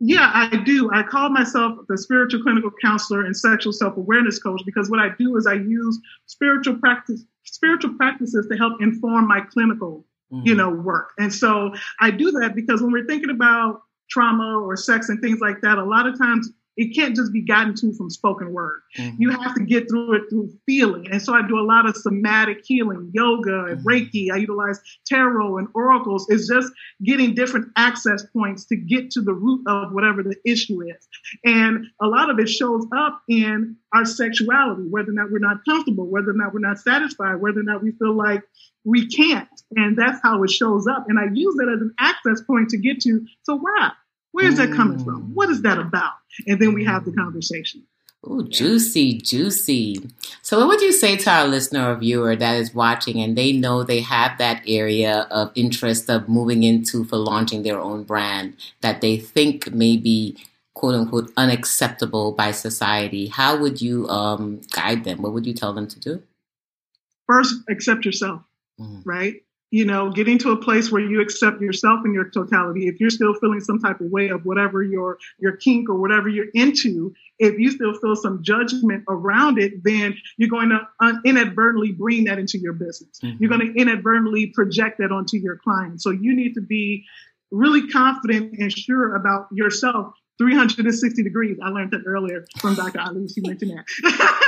Yeah, 0.00 0.30
I 0.32 0.56
do. 0.64 0.90
I 0.92 1.02
call 1.02 1.30
myself 1.30 1.78
the 1.88 1.98
spiritual 1.98 2.42
clinical 2.42 2.70
counselor 2.82 3.24
and 3.24 3.36
sexual 3.36 3.72
self 3.72 3.96
awareness 3.96 4.38
coach 4.38 4.62
because 4.64 4.90
what 4.90 5.00
I 5.00 5.10
do 5.18 5.36
is 5.36 5.46
I 5.46 5.54
use 5.54 5.98
spiritual 6.26 6.76
practice 6.76 7.24
spiritual 7.44 7.94
practices 7.94 8.46
to 8.50 8.56
help 8.56 8.80
inform 8.80 9.26
my 9.26 9.40
clinical 9.40 10.04
you 10.30 10.52
mm-hmm. 10.52 10.58
know 10.58 10.68
work 10.68 11.12
and 11.18 11.32
so 11.32 11.72
i 12.00 12.10
do 12.10 12.30
that 12.30 12.54
because 12.54 12.82
when 12.82 12.92
we're 12.92 13.06
thinking 13.06 13.30
about 13.30 13.80
trauma 14.10 14.58
or 14.60 14.76
sex 14.76 15.08
and 15.08 15.20
things 15.20 15.40
like 15.40 15.60
that 15.62 15.78
a 15.78 15.84
lot 15.84 16.06
of 16.06 16.18
times 16.18 16.50
it 16.80 16.94
can't 16.94 17.16
just 17.16 17.32
be 17.32 17.40
gotten 17.42 17.74
to 17.74 17.92
from 17.94 18.08
spoken 18.08 18.52
word. 18.52 18.80
Mhm. 18.96 19.16
you 19.18 19.30
have 19.30 19.52
to 19.56 19.64
get 19.64 19.88
through 19.90 20.12
it 20.14 20.22
through 20.30 20.48
feeling. 20.64 21.08
And 21.10 21.20
so 21.20 21.34
i 21.34 21.42
do 21.46 21.58
a 21.58 21.66
lot 21.66 21.88
of 21.88 21.96
somatic 21.96 22.60
healing 22.64 23.10
yoga 23.12 23.64
and 23.64 23.80
Mhm. 23.80 23.84
reiki. 23.84 24.30
I 24.32 24.36
utilize 24.36 24.80
tarot 25.04 25.58
and 25.58 25.66
oracles. 25.74 26.24
It's 26.30 26.46
just 26.46 26.72
getting 27.02 27.34
different 27.34 27.66
access 27.76 28.24
points 28.26 28.64
to 28.66 28.76
get 28.76 29.10
to 29.10 29.20
the 29.20 29.34
root 29.34 29.62
of 29.66 29.92
whatever 29.92 30.22
the 30.22 30.36
issue 30.44 30.80
is. 30.82 31.08
And 31.44 31.84
a 32.00 32.06
lot 32.06 32.30
of 32.30 32.38
it 32.38 32.48
shows 32.48 32.86
up 32.96 33.22
in 33.28 33.74
our 33.92 34.04
sexuality 34.04 34.84
whether 34.88 35.10
or 35.10 35.14
not 35.14 35.32
we're 35.32 35.40
not 35.40 35.64
comfortable 35.68 36.06
whether 36.06 36.30
or 36.30 36.34
not 36.34 36.52
we're 36.54 36.60
not 36.60 36.78
satisfied 36.78 37.36
whether 37.40 37.58
or 37.60 37.64
not 37.64 37.82
we 37.82 37.90
feel 37.92 38.12
like 38.14 38.42
we 38.88 39.06
can't. 39.06 39.48
And 39.76 39.96
that's 39.96 40.18
how 40.22 40.42
it 40.42 40.50
shows 40.50 40.86
up. 40.86 41.06
And 41.08 41.18
I 41.18 41.24
use 41.32 41.54
that 41.56 41.68
as 41.68 41.80
an 41.80 41.94
access 41.98 42.40
point 42.40 42.70
to 42.70 42.78
get 42.78 43.00
to, 43.02 43.26
so 43.42 43.56
why? 43.56 43.90
Where's 44.32 44.56
that 44.56 44.72
coming 44.72 45.02
from? 45.04 45.34
What 45.34 45.50
is 45.50 45.62
that 45.62 45.78
about? 45.78 46.12
And 46.46 46.60
then 46.60 46.72
we 46.72 46.84
have 46.84 47.04
the 47.04 47.12
conversation. 47.12 47.82
Ooh, 48.26 48.48
juicy, 48.48 49.18
juicy. 49.18 50.10
So, 50.42 50.58
what 50.58 50.68
would 50.68 50.80
you 50.80 50.92
say 50.92 51.16
to 51.16 51.30
our 51.30 51.46
listener 51.46 51.92
or 51.92 51.96
viewer 51.96 52.34
that 52.34 52.56
is 52.56 52.74
watching 52.74 53.20
and 53.20 53.38
they 53.38 53.52
know 53.52 53.84
they 53.84 54.00
have 54.00 54.38
that 54.38 54.62
area 54.66 55.28
of 55.30 55.52
interest 55.54 56.10
of 56.10 56.28
moving 56.28 56.64
into 56.64 57.04
for 57.04 57.16
launching 57.16 57.62
their 57.62 57.78
own 57.78 58.02
brand 58.02 58.56
that 58.80 59.00
they 59.00 59.18
think 59.18 59.72
may 59.72 59.96
be 59.96 60.36
quote 60.74 60.94
unquote 60.94 61.32
unacceptable 61.36 62.32
by 62.32 62.50
society? 62.50 63.28
How 63.28 63.56
would 63.56 63.80
you 63.80 64.08
um, 64.08 64.62
guide 64.72 65.04
them? 65.04 65.22
What 65.22 65.32
would 65.32 65.46
you 65.46 65.54
tell 65.54 65.72
them 65.72 65.86
to 65.86 66.00
do? 66.00 66.22
First, 67.26 67.56
accept 67.68 68.04
yourself, 68.04 68.42
Mm. 68.80 69.02
right? 69.04 69.34
You 69.70 69.84
know, 69.84 70.10
getting 70.10 70.38
to 70.38 70.52
a 70.52 70.56
place 70.56 70.90
where 70.90 71.02
you 71.02 71.20
accept 71.20 71.60
yourself 71.60 72.00
in 72.06 72.14
your 72.14 72.30
totality. 72.30 72.88
If 72.88 73.00
you're 73.00 73.10
still 73.10 73.34
feeling 73.34 73.60
some 73.60 73.78
type 73.78 74.00
of 74.00 74.06
way 74.10 74.28
of 74.28 74.46
whatever 74.46 74.82
your 74.82 75.18
your 75.38 75.56
kink 75.58 75.90
or 75.90 75.96
whatever 76.00 76.26
you're 76.28 76.46
into, 76.54 77.12
if 77.38 77.58
you 77.58 77.70
still 77.70 77.92
feel 78.00 78.16
some 78.16 78.42
judgment 78.42 79.04
around 79.10 79.58
it, 79.58 79.84
then 79.84 80.16
you're 80.38 80.48
going 80.48 80.70
to 80.70 80.80
un- 81.00 81.20
inadvertently 81.26 81.92
bring 81.92 82.24
that 82.24 82.38
into 82.38 82.56
your 82.58 82.72
business. 82.72 83.20
Mhm. 83.22 83.40
You're 83.40 83.50
going 83.50 83.66
to 83.74 83.78
inadvertently 83.78 84.46
project 84.54 84.98
that 85.00 85.12
onto 85.12 85.36
your 85.36 85.56
client. 85.56 86.00
So 86.00 86.10
you 86.12 86.34
need 86.34 86.54
to 86.54 86.62
be 86.62 87.04
really 87.50 87.88
confident 87.88 88.54
and 88.58 88.72
sure 88.72 89.16
about 89.16 89.48
yourself 89.52 90.14
360 90.38 91.22
degrees. 91.22 91.58
I 91.62 91.68
learned 91.70 91.90
that 91.90 92.04
earlier 92.06 92.46
from 92.58 92.74
Dr. 92.74 93.00
Ali. 93.00 93.28
She 93.28 93.40
mentioned 93.42 93.72
that. 93.72 93.84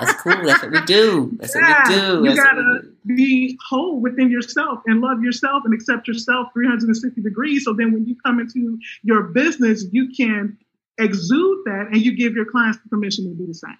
That's 0.00 0.22
cool. 0.22 0.42
That's 0.44 0.62
what 0.62 0.72
we 0.72 0.80
do. 0.82 1.32
That's 1.38 1.54
yeah, 1.54 1.82
what 1.82 1.88
we 1.88 1.94
do. 1.94 2.30
You 2.30 2.36
gotta 2.36 2.80
be 3.06 3.58
whole 3.68 4.00
within 4.00 4.30
yourself 4.30 4.80
and 4.86 5.00
love 5.00 5.22
yourself 5.22 5.62
and 5.64 5.74
accept 5.74 6.08
yourself 6.08 6.48
360 6.52 7.20
degrees. 7.20 7.64
So 7.64 7.72
then 7.72 7.92
when 7.92 8.06
you 8.06 8.16
come 8.24 8.40
into 8.40 8.78
your 9.02 9.24
business, 9.24 9.84
you 9.92 10.10
can 10.14 10.58
exude 10.98 11.58
that 11.66 11.88
and 11.92 11.96
you 11.96 12.16
give 12.16 12.34
your 12.34 12.44
clients 12.44 12.78
permission 12.88 13.24
to 13.28 13.34
do 13.34 13.46
the 13.46 13.54
same. 13.54 13.78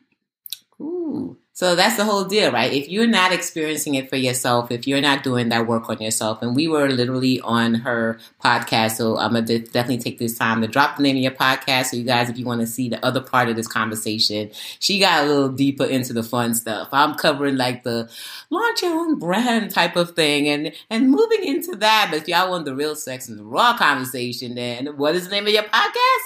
Ooh. 0.81 1.37
So 1.57 1.77
that's 1.77 1.97
the 1.97 2.05
whole 2.05 2.25
deal, 2.25 2.51
right? 2.51 2.73
If 2.73 2.89
you're 2.89 3.07
not 3.07 3.33
experiencing 3.33 3.95
it 3.95 4.11
for 4.11 4.17
yourself, 4.17 4.73
if 4.73 4.89
you're 4.89 5.01
not 5.01 5.23
doing 5.23 5.51
that 5.51 5.69
work 5.69 5.89
on 5.89 6.03
yourself, 6.03 6.43
and 6.43 6.57
we 6.57 6.67
were 6.67 6.89
literally 6.89 7.41
on 7.43 7.75
her 7.75 8.19
podcast, 8.45 8.97
so 8.97 9.17
I'm 9.17 9.35
gonna 9.35 9.61
definitely 9.61 9.99
take 9.99 10.19
this 10.19 10.37
time 10.37 10.63
to 10.63 10.67
drop 10.67 10.97
the 10.97 11.05
name 11.05 11.15
of 11.15 11.23
your 11.23 11.31
podcast. 11.31 11.87
So 11.87 11.97
you 11.97 12.03
guys, 12.03 12.29
if 12.29 12.39
you 12.39 12.45
want 12.45 12.61
to 12.63 12.67
see 12.67 12.89
the 12.89 13.03
other 13.07 13.21
part 13.21 13.49
of 13.49 13.55
this 13.55 13.69
conversation, 13.69 14.51
she 14.81 14.99
got 14.99 15.23
a 15.23 15.29
little 15.29 15.49
deeper 15.49 15.85
into 15.85 16.13
the 16.13 16.25
fun 16.25 16.55
stuff. 16.55 16.89
I'm 16.91 17.15
covering 17.15 17.57
like 17.57 17.85
the 17.85 18.11
launch 18.51 18.83
your 18.83 18.99
own 18.99 19.21
brand 19.21 19.71
type 19.71 19.95
of 19.95 20.17
thing, 20.17 20.49
and 20.49 20.73
and 20.91 21.09
moving 21.09 21.45
into 21.45 21.77
that. 21.77 22.09
But 22.11 22.23
if 22.23 22.27
y'all 22.27 22.51
want 22.51 22.65
the 22.65 22.75
real 22.75 22.97
sex 22.97 23.29
and 23.29 23.39
the 23.39 23.45
raw 23.45 23.77
conversation, 23.77 24.57
then 24.57 24.89
what 24.97 25.15
is 25.15 25.29
the 25.29 25.31
name 25.31 25.47
of 25.47 25.53
your 25.53 25.63
podcast? 25.63 26.25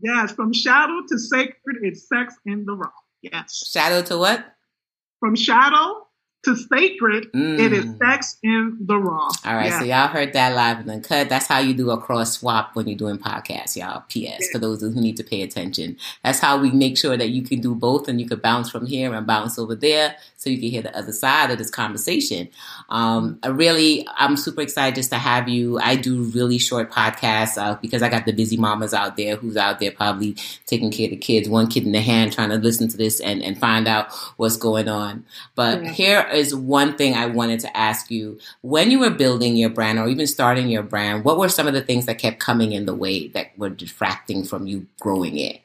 Yes, 0.00 0.30
from 0.30 0.52
shadow 0.52 1.02
to 1.08 1.18
sacred, 1.18 1.78
it's 1.82 2.08
sex 2.08 2.36
in 2.46 2.64
the 2.64 2.74
raw. 2.74 2.92
Yes. 3.22 3.68
Shadow 3.72 4.02
to 4.02 4.18
what? 4.18 4.54
From 5.20 5.36
shadow 5.36 6.07
to 6.44 6.54
sacred, 6.54 7.32
mm. 7.32 7.58
it 7.58 7.72
is 7.72 7.84
mm. 7.84 7.98
sex 7.98 8.38
in 8.42 8.76
the 8.80 8.96
raw. 8.96 9.28
All 9.44 9.54
right, 9.54 9.70
yeah. 9.70 9.78
so 9.78 9.84
y'all 9.84 10.08
heard 10.08 10.32
that 10.34 10.54
live 10.54 10.86
and 10.86 11.02
cut. 11.02 11.28
That's 11.28 11.46
how 11.46 11.58
you 11.58 11.74
do 11.74 11.90
a 11.90 11.98
cross 11.98 12.38
swap 12.38 12.76
when 12.76 12.86
you're 12.86 12.96
doing 12.96 13.18
podcasts, 13.18 13.76
y'all. 13.76 14.02
PS 14.02 14.14
yeah. 14.14 14.38
for 14.52 14.58
those 14.58 14.80
who 14.80 14.92
need 14.92 15.16
to 15.16 15.24
pay 15.24 15.42
attention. 15.42 15.96
That's 16.22 16.38
how 16.38 16.60
we 16.60 16.70
make 16.70 16.96
sure 16.96 17.16
that 17.16 17.30
you 17.30 17.42
can 17.42 17.60
do 17.60 17.74
both 17.74 18.06
and 18.06 18.20
you 18.20 18.28
can 18.28 18.38
bounce 18.38 18.70
from 18.70 18.86
here 18.86 19.12
and 19.12 19.26
bounce 19.26 19.58
over 19.58 19.74
there 19.74 20.16
so 20.36 20.48
you 20.48 20.58
can 20.58 20.70
hear 20.70 20.82
the 20.82 20.96
other 20.96 21.12
side 21.12 21.50
of 21.50 21.58
this 21.58 21.70
conversation. 21.70 22.48
Um, 22.88 23.40
I 23.42 23.48
really, 23.48 24.06
I'm 24.16 24.36
super 24.36 24.60
excited 24.60 24.94
just 24.94 25.10
to 25.10 25.18
have 25.18 25.48
you. 25.48 25.80
I 25.80 25.96
do 25.96 26.22
really 26.22 26.58
short 26.58 26.92
podcasts 26.92 27.58
uh, 27.60 27.74
because 27.82 28.02
I 28.02 28.08
got 28.08 28.26
the 28.26 28.32
busy 28.32 28.56
mamas 28.56 28.94
out 28.94 29.16
there 29.16 29.34
who's 29.34 29.56
out 29.56 29.80
there 29.80 29.90
probably 29.90 30.36
taking 30.66 30.92
care 30.92 31.06
of 31.06 31.10
the 31.10 31.16
kids, 31.16 31.48
one 31.48 31.66
kid 31.66 31.84
in 31.84 31.92
the 31.92 32.00
hand, 32.00 32.32
trying 32.32 32.50
to 32.50 32.56
listen 32.56 32.86
to 32.88 32.96
this 32.96 33.18
and, 33.20 33.42
and 33.42 33.58
find 33.58 33.88
out 33.88 34.12
what's 34.36 34.56
going 34.56 34.88
on. 34.88 35.24
But 35.56 35.82
yeah. 35.82 35.90
here 35.90 36.27
is 36.32 36.54
one 36.54 36.96
thing 36.96 37.14
I 37.14 37.26
wanted 37.26 37.60
to 37.60 37.76
ask 37.76 38.10
you. 38.10 38.38
When 38.62 38.90
you 38.90 39.00
were 39.00 39.10
building 39.10 39.56
your 39.56 39.70
brand 39.70 39.98
or 39.98 40.08
even 40.08 40.26
starting 40.26 40.68
your 40.68 40.82
brand, 40.82 41.24
what 41.24 41.38
were 41.38 41.48
some 41.48 41.66
of 41.66 41.74
the 41.74 41.82
things 41.82 42.06
that 42.06 42.18
kept 42.18 42.38
coming 42.38 42.72
in 42.72 42.86
the 42.86 42.94
way 42.94 43.28
that 43.28 43.56
were 43.58 43.70
distracting 43.70 44.44
from 44.44 44.66
you 44.66 44.86
growing 45.00 45.38
it? 45.38 45.60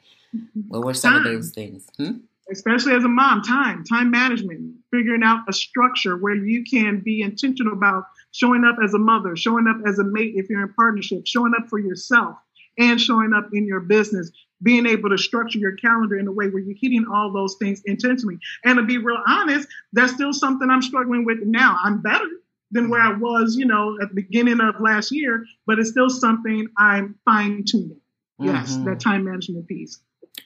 What 0.68 0.84
were 0.84 0.94
some 0.94 1.12
time. 1.12 1.26
of 1.26 1.32
those 1.32 1.50
things? 1.50 1.88
Hmm? 1.96 2.18
Especially 2.50 2.94
as 2.94 3.04
a 3.04 3.08
mom, 3.08 3.42
time, 3.42 3.84
time 3.84 4.10
management, 4.10 4.76
figuring 4.90 5.22
out 5.22 5.44
a 5.48 5.52
structure 5.52 6.16
where 6.16 6.34
you 6.34 6.64
can 6.64 7.00
be 7.00 7.22
intentional 7.22 7.72
about 7.72 8.04
showing 8.32 8.64
up 8.64 8.76
as 8.82 8.94
a 8.94 8.98
mother, 8.98 9.36
showing 9.36 9.66
up 9.66 9.76
as 9.86 9.98
a 9.98 10.04
mate 10.04 10.34
if 10.36 10.50
you're 10.50 10.62
in 10.62 10.72
partnership, 10.74 11.26
showing 11.26 11.54
up 11.58 11.68
for 11.68 11.78
yourself 11.78 12.36
and 12.78 13.00
showing 13.00 13.32
up 13.32 13.48
in 13.52 13.66
your 13.66 13.80
business, 13.80 14.30
being 14.64 14.86
able 14.86 15.10
to 15.10 15.18
structure 15.18 15.58
your 15.58 15.76
calendar 15.76 16.18
in 16.18 16.26
a 16.26 16.32
way 16.32 16.48
where 16.48 16.62
you're 16.62 16.76
hitting 16.80 17.06
all 17.12 17.32
those 17.32 17.54
things 17.60 17.82
intentionally. 17.84 18.38
And 18.64 18.76
to 18.78 18.82
be 18.82 18.98
real 18.98 19.22
honest, 19.26 19.68
that's 19.92 20.14
still 20.14 20.32
something 20.32 20.68
I'm 20.68 20.82
struggling 20.82 21.24
with 21.24 21.38
now. 21.42 21.78
I'm 21.84 22.02
better 22.02 22.26
than 22.72 22.88
where 22.88 23.00
I 23.00 23.12
was, 23.12 23.54
you 23.56 23.66
know, 23.66 23.96
at 24.02 24.08
the 24.08 24.14
beginning 24.14 24.60
of 24.60 24.80
last 24.80 25.12
year, 25.12 25.44
but 25.66 25.78
it's 25.78 25.90
still 25.90 26.10
something 26.10 26.66
I'm 26.76 27.14
fine 27.24 27.64
tuning. 27.64 28.00
Yes, 28.40 28.72
mm-hmm. 28.72 28.86
that 28.86 28.98
time 28.98 29.24
management 29.24 29.68
piece 29.68 30.00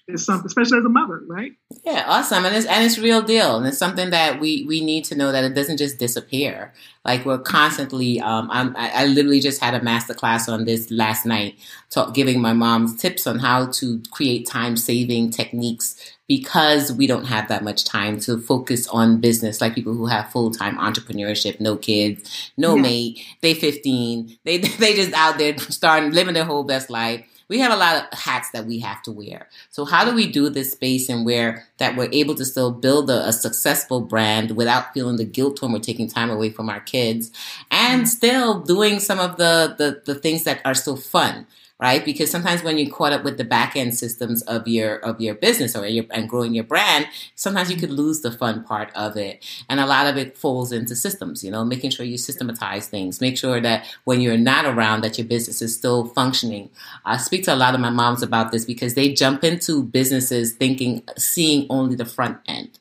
is 0.09 0.25
something, 0.25 0.47
especially 0.47 0.79
as 0.79 0.85
a 0.85 0.89
mother, 0.89 1.23
right? 1.27 1.53
Yeah, 1.85 2.05
awesome, 2.07 2.45
and 2.45 2.57
it's 2.57 2.67
and 2.67 2.85
it's 2.85 2.99
real 2.99 3.23
deal, 3.23 3.57
and 3.57 3.67
it's 3.67 3.79
something 3.79 4.11
that 4.11 4.41
we 4.41 4.65
we 4.67 4.83
need 4.85 5.05
to 5.07 5.15
know 5.15 5.33
that 5.33 5.45
it 5.45 5.55
doesn't 5.55 5.77
just 5.77 5.99
disappear. 5.99 6.73
Like 7.05 7.25
we're 7.25 7.39
constantly. 7.39 8.21
Um, 8.21 8.49
I'm, 8.51 8.77
I, 8.77 8.91
I 8.91 9.07
literally 9.07 9.41
just 9.41 9.63
had 9.63 9.75
a 9.75 9.83
master 9.83 10.15
class 10.15 10.49
on 10.49 10.65
this 10.65 10.91
last 10.91 11.27
night, 11.27 11.57
talk, 11.91 12.15
giving 12.15 12.41
my 12.41 12.53
mom 12.53 12.97
tips 12.97 13.27
on 13.27 13.39
how 13.39 13.67
to 13.73 14.03
create 14.11 14.47
time 14.47 14.77
saving 14.77 15.31
techniques 15.31 16.15
because 16.27 16.93
we 16.93 17.07
don't 17.07 17.25
have 17.25 17.49
that 17.49 17.65
much 17.65 17.85
time 17.85 18.21
to 18.21 18.39
focus 18.39 18.87
on 18.89 19.21
business 19.21 19.61
like 19.61 19.75
people 19.75 19.95
who 19.95 20.07
have 20.07 20.31
full-time 20.31 20.77
entrepreneurship 20.77 21.59
no 21.59 21.75
kids 21.75 22.53
no 22.59 22.77
yeah. 22.77 22.83
mate 22.83 23.27
they 23.41 23.55
15 23.55 24.37
they 24.45 24.59
they 24.79 24.95
just 24.95 25.15
out 25.15 25.39
there 25.39 25.57
starting 25.59 26.13
living 26.13 26.35
their 26.35 26.45
whole 26.45 26.65
best 26.65 26.91
life 26.91 27.25
we 27.49 27.59
have 27.61 27.73
a 27.73 27.77
lot 27.77 27.97
of 27.97 28.19
hats 28.19 28.51
that 28.51 28.67
we 28.67 28.79
have 28.81 29.03
to 29.03 29.13
wear. 29.13 29.49
So 29.71 29.85
how 29.85 30.05
do 30.05 30.15
we 30.15 30.31
do 30.31 30.51
this 30.51 30.73
space 30.73 31.09
and 31.09 31.25
where 31.25 31.67
that 31.79 31.97
we're 31.97 32.11
able 32.13 32.35
to 32.37 32.45
still 32.45 32.71
build 32.71 33.11
a, 33.11 33.29
a 33.29 33.33
successful 33.33 34.01
brand 34.01 34.53
without 34.53 34.93
feeling 34.93 35.17
the 35.17 35.25
guilt 35.25 35.63
when 35.63 35.73
we're 35.73 35.79
taking 35.79 36.09
time 36.09 36.31
away 36.31 36.51
from 36.51 36.69
our 36.69 36.81
kids 36.81 37.31
and 37.71 38.09
still 38.09 38.61
doing 38.61 39.01
some 39.01 39.19
of 39.19 39.37
the, 39.37 39.75
the, 39.79 40.13
the 40.13 40.19
things 40.19 40.45
that 40.45 40.61
are 40.65 40.75
still 40.75 40.97
fun? 40.97 41.47
Right? 41.81 42.05
Because 42.05 42.31
sometimes 42.31 42.63
when 42.63 42.77
you're 42.77 42.91
caught 42.91 43.13
up 43.13 43.23
with 43.25 43.39
the 43.39 43.45
back 43.45 43.77
end 43.77 43.97
systems 43.97 44.43
of 44.43 44.67
your 44.67 44.97
of 44.97 45.21
your 45.21 45.35
business 45.35 45.77
or 45.77 45.87
your 45.87 46.05
and 46.11 46.29
growing 46.29 46.55
your 46.55 46.65
brand, 46.65 47.07
sometimes 47.35 47.71
you 47.71 47.77
could 47.77 47.91
lose 47.91 48.21
the 48.21 48.33
fun 48.33 48.65
part 48.65 48.91
of 48.95 49.17
it. 49.17 49.45
And 49.69 49.79
a 49.81 49.87
lot 49.87 50.07
of 50.07 50.17
it 50.17 50.37
falls 50.37 50.73
into 50.73 50.97
systems, 50.97 51.45
you 51.45 51.51
know, 51.51 51.65
making 51.65 51.91
sure 51.91 52.05
you 52.05 52.19
systematize 52.19 52.89
things, 52.89 53.21
make 53.21 53.39
sure 53.39 53.61
that 53.61 53.87
when 54.05 54.21
you're 54.21 54.37
not 54.37 54.65
around 54.65 55.03
that 55.03 55.19
your 55.19 55.27
business 55.27 55.63
is 55.63 55.75
still 55.75 56.07
functioning. 56.07 56.71
I 57.05 57.17
speak 57.19 57.45
to 57.45 57.55
a 57.55 57.57
lot 57.57 57.75
of 57.75 57.81
my 57.81 57.91
moms 57.91 58.23
about 58.23 58.53
this 58.53 58.65
because 58.65 58.95
they 58.95 59.13
jump 59.13 59.45
into 59.45 59.83
businesses 59.85 60.53
thinking 60.53 61.03
seeing 61.17 61.67
only 61.71 61.95
the 61.95 62.05
front 62.05 62.39
end. 62.47 62.79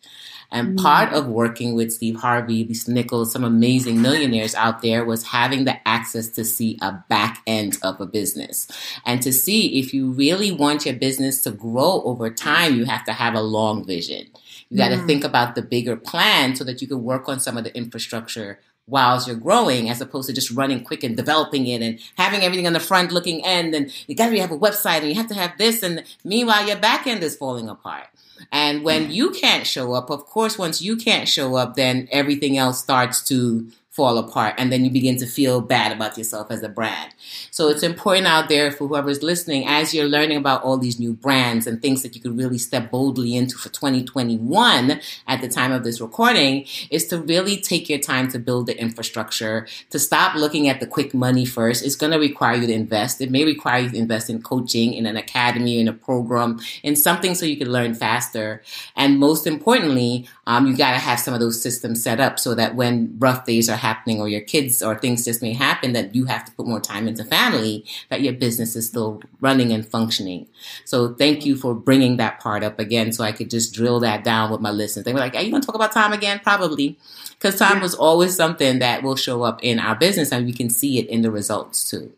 And 0.52 0.78
mm. 0.78 0.82
part 0.82 1.14
of 1.14 1.28
working 1.28 1.76
with 1.76 1.92
Steve 1.92 2.18
Harvey, 2.18 2.64
Lisa 2.64 2.92
Nichols, 2.92 3.32
some 3.32 3.44
amazing 3.44 4.02
millionaires 4.02 4.56
out 4.56 4.82
there 4.82 5.04
was 5.04 5.24
having 5.28 5.66
the 5.66 5.88
access 5.88 6.30
to 6.30 6.46
see 6.46 6.78
a 6.82 7.04
back 7.10 7.42
end 7.46 7.78
of 7.84 8.00
a 8.00 8.06
business 8.06 8.68
and 9.06 9.22
to 9.22 9.34
see 9.34 9.80
if 9.80 9.94
you 9.94 10.12
really 10.12 10.52
want 10.52 10.86
your 10.86 10.96
business 10.96 11.44
to 11.44 11.52
grow 11.52 12.02
over 12.04 12.30
time, 12.30 12.76
you 12.76 12.86
have 12.86 13.04
to 13.06 13.14
have 13.14 13.34
a 13.34 13.42
long 13.42 13.86
vision. 13.86 14.28
You 14.70 14.78
got 14.78 14.90
to 14.90 14.98
mm. 14.98 15.08
think 15.08 15.24
about 15.24 15.56
the 15.56 15.62
bigger 15.62 15.96
plan 15.96 16.56
so 16.56 16.64
that 16.64 16.82
you 16.82 16.88
can 16.88 17.04
work 17.04 17.30
on 17.30 17.40
some 17.40 17.58
of 17.58 17.64
the 17.64 17.76
infrastructure 17.76 18.60
whilst 18.88 19.28
you're 19.28 19.36
growing 19.36 19.90
as 19.90 20.00
opposed 20.02 20.28
to 20.28 20.34
just 20.34 20.52
running 20.52 20.84
quick 20.84 21.04
and 21.04 21.18
developing 21.18 21.68
it 21.68 21.82
and 21.82 22.00
having 22.18 22.42
everything 22.42 22.66
on 22.66 22.74
the 22.74 22.80
front 22.80 23.12
looking 23.12 23.46
end 23.46 23.76
and 23.76 23.92
you 24.08 24.16
gotta 24.16 24.40
have 24.40 24.52
a 24.52 24.58
website 24.58 25.00
and 25.00 25.10
you 25.10 25.16
have 25.16 25.28
to 25.28 25.34
have 25.34 25.58
this 25.58 25.84
and 25.84 26.04
meanwhile 26.24 26.66
your 26.66 26.78
back 26.78 27.06
end 27.06 27.22
is 27.22 27.36
falling 27.36 27.68
apart. 27.68 28.08
And 28.52 28.84
when 28.84 29.12
you 29.12 29.32
can't 29.32 29.66
show 29.66 29.94
up, 29.94 30.10
of 30.10 30.26
course, 30.26 30.58
once 30.58 30.82
you 30.82 30.98
can't 30.98 31.28
show 31.28 31.56
up, 31.56 31.76
then 31.76 32.08
everything 32.12 32.58
else 32.58 32.80
starts 32.80 33.24
to 33.30 33.68
fall 33.98 34.20
apart 34.20 34.54
and 34.60 34.72
then 34.72 34.86
you 34.86 34.92
begin 34.92 35.18
to 35.18 35.26
feel 35.26 35.60
bad 35.60 35.92
about 35.92 36.16
yourself 36.20 36.52
as 36.52 36.62
a 36.62 36.70
brand. 36.70 37.12
So 37.50 37.68
it's 37.70 37.82
important 37.82 38.28
out 38.28 38.48
there 38.48 38.72
for 38.72 38.88
whoever's 38.88 39.24
listening 39.24 39.68
as 39.68 39.92
you're 39.92 40.08
learning 40.08 40.38
about 40.38 40.62
all 40.62 40.78
these 40.78 41.00
new 41.00 41.14
brands 41.14 41.66
and 41.66 41.82
things 41.82 42.04
that 42.04 42.16
you 42.16 42.22
could 42.22 42.38
really 42.38 42.60
step 42.60 42.92
boldly 42.92 43.36
into 43.36 43.58
for 43.58 43.70
2021 43.70 45.02
at 45.28 45.42
the 45.42 45.48
time 45.48 45.72
of 45.72 45.84
this 45.84 46.00
recording 46.00 46.68
is 46.92 47.08
to 47.08 47.18
really 47.18 47.58
take 47.58 47.90
your 47.90 47.98
time 47.98 48.30
to 48.30 48.38
build 48.38 48.68
the 48.68 48.80
infrastructure, 48.80 49.66
to 49.90 49.98
stop 49.98 50.36
looking 50.36 50.70
at 50.70 50.80
the 50.80 50.86
quick 50.86 51.16
money 51.16 51.44
first. 51.44 51.84
It's 51.84 51.96
going 51.96 52.14
to 52.14 52.20
require 52.20 52.58
you 52.58 52.68
to 52.68 52.74
invest. 52.74 53.20
It 53.20 53.32
may 53.32 53.46
require 53.46 53.80
you 53.80 53.90
to 53.90 53.98
invest 53.98 54.30
in 54.30 54.44
coaching, 54.44 54.94
in 54.94 55.08
an 55.08 55.18
academy, 55.18 55.80
in 55.80 55.88
a 55.88 55.94
program, 55.94 56.60
in 56.84 56.96
something 56.96 57.34
so 57.34 57.48
you 57.48 57.58
can 57.58 57.72
learn 57.72 57.96
faster. 57.96 58.62
And 58.96 59.18
most 59.20 59.48
importantly, 59.48 60.30
um, 60.46 60.68
you 60.68 60.78
got 60.78 60.92
to 60.92 61.00
have 61.00 61.20
some 61.20 61.34
of 61.34 61.40
those 61.40 61.60
systems 61.60 62.04
set 62.04 62.20
up 62.20 62.38
so 62.38 62.54
that 62.54 62.76
when 62.76 63.16
rough 63.18 63.44
days 63.46 63.70
are 63.70 63.87
or 64.20 64.28
your 64.28 64.42
kids 64.42 64.82
or 64.82 64.98
things 64.98 65.26
just 65.26 65.42
may 65.42 65.54
happen 65.54 65.94
that 65.94 66.16
you 66.16 66.26
have 66.26 66.46
to 66.46 66.52
put 66.54 66.68
more 66.68 66.80
time 66.80 67.08
into 67.08 67.24
family, 67.24 67.86
that 68.10 68.22
your 68.22 68.34
business 68.34 68.76
is 68.76 68.88
still 68.88 69.22
running 69.42 69.72
and 69.72 69.88
functioning. 69.88 70.48
So 70.86 71.14
thank 71.14 71.46
you 71.46 71.56
for 71.56 71.74
bringing 71.74 72.18
that 72.18 72.40
part 72.40 72.64
up 72.64 72.80
again 72.80 73.12
so 73.12 73.24
I 73.24 73.32
could 73.32 73.50
just 73.50 73.74
drill 73.74 74.00
that 74.02 74.24
down 74.24 74.52
with 74.52 74.62
my 74.62 74.72
listeners. 74.72 75.06
They 75.06 75.14
were 75.14 75.20
like, 75.20 75.36
are 75.36 75.42
you 75.42 75.52
going 75.52 75.62
to 75.62 75.66
talk 75.66 75.76
about 75.76 75.92
time 75.92 76.14
again? 76.14 76.40
Probably. 76.44 76.98
Because 77.32 77.58
time 77.58 77.78
yeah. 77.78 77.84
was 77.84 77.96
always 77.96 78.36
something 78.36 78.80
that 78.80 79.04
will 79.04 79.16
show 79.16 79.44
up 79.44 79.64
in 79.64 79.80
our 79.80 79.96
business 79.96 80.32
and 80.32 80.46
we 80.46 80.54
can 80.54 80.70
see 80.70 81.00
it 81.00 81.08
in 81.08 81.22
the 81.22 81.32
results 81.32 81.90
too. 81.90 82.12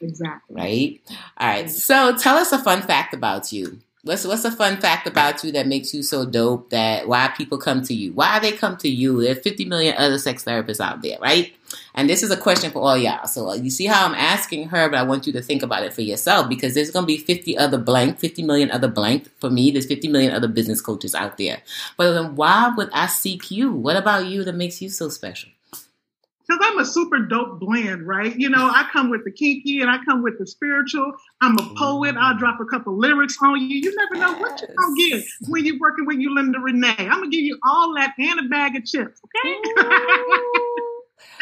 Exactly. 0.00 0.56
Right? 0.56 1.00
All 1.36 1.48
right. 1.48 1.70
So 1.70 2.16
tell 2.16 2.36
us 2.36 2.52
a 2.52 2.58
fun 2.58 2.82
fact 2.82 3.14
about 3.14 3.52
you. 3.52 3.80
What's 4.02 4.26
what's 4.26 4.46
a 4.46 4.50
fun 4.50 4.78
fact 4.78 5.06
about 5.06 5.44
you 5.44 5.52
that 5.52 5.66
makes 5.66 5.92
you 5.92 6.02
so 6.02 6.24
dope 6.24 6.70
that 6.70 7.06
why 7.06 7.28
people 7.36 7.58
come 7.58 7.82
to 7.82 7.92
you? 7.92 8.14
Why 8.14 8.38
they 8.38 8.52
come 8.52 8.78
to 8.78 8.88
you? 8.88 9.20
There 9.20 9.32
are 9.32 9.34
50 9.34 9.66
million 9.66 9.94
other 9.98 10.18
sex 10.18 10.42
therapists 10.42 10.80
out 10.80 11.02
there, 11.02 11.18
right? 11.20 11.52
And 11.94 12.08
this 12.08 12.22
is 12.22 12.30
a 12.30 12.36
question 12.36 12.70
for 12.70 12.80
all 12.80 12.96
y'all. 12.96 13.26
So 13.26 13.50
uh, 13.50 13.54
you 13.56 13.68
see 13.68 13.84
how 13.84 14.06
I'm 14.06 14.14
asking 14.14 14.68
her, 14.68 14.88
but 14.88 14.98
I 14.98 15.02
want 15.02 15.26
you 15.26 15.34
to 15.34 15.42
think 15.42 15.62
about 15.62 15.82
it 15.82 15.92
for 15.92 16.00
yourself 16.00 16.48
because 16.48 16.72
there's 16.72 16.90
going 16.90 17.02
to 17.02 17.06
be 17.06 17.18
50 17.18 17.58
other 17.58 17.76
blank, 17.76 18.18
50 18.18 18.42
million 18.42 18.70
other 18.70 18.88
blank. 18.88 19.28
For 19.38 19.50
me, 19.50 19.70
there's 19.70 19.84
50 19.84 20.08
million 20.08 20.32
other 20.32 20.48
business 20.48 20.80
coaches 20.80 21.14
out 21.14 21.36
there. 21.36 21.60
But 21.98 22.14
then 22.14 22.36
why 22.36 22.72
would 22.74 22.88
I 22.94 23.06
seek 23.06 23.50
you? 23.50 23.70
What 23.70 23.96
about 23.96 24.26
you 24.26 24.44
that 24.44 24.54
makes 24.54 24.80
you 24.80 24.88
so 24.88 25.10
special? 25.10 25.50
Because 26.50 26.66
I'm 26.68 26.78
a 26.80 26.84
super 26.84 27.20
dope 27.20 27.60
blend, 27.60 28.08
right? 28.08 28.36
You 28.36 28.48
know, 28.48 28.70
I 28.74 28.88
come 28.92 29.08
with 29.08 29.24
the 29.24 29.30
kinky 29.30 29.82
and 29.82 29.88
I 29.88 29.98
come 30.04 30.20
with 30.20 30.36
the 30.36 30.46
spiritual. 30.48 31.12
I'm 31.40 31.56
a 31.56 31.74
poet. 31.76 32.16
I'll 32.18 32.36
drop 32.36 32.58
a 32.58 32.64
couple 32.64 32.98
lyrics 32.98 33.36
on 33.40 33.60
you. 33.60 33.76
You 33.76 33.94
never 33.94 34.16
know 34.16 34.36
what 34.40 34.60
you're 34.60 34.74
gonna 34.74 34.94
get 34.96 35.24
when 35.46 35.64
you're 35.64 35.78
working 35.78 36.06
with 36.06 36.16
Yulinda 36.16 36.60
Renee. 36.60 36.96
I'm 36.98 37.20
gonna 37.20 37.28
give 37.28 37.42
you 37.42 37.56
all 37.64 37.94
that 37.94 38.14
and 38.18 38.40
a 38.40 38.42
bag 38.48 38.74
of 38.74 38.84
chips, 38.84 39.20
okay? 39.24 39.54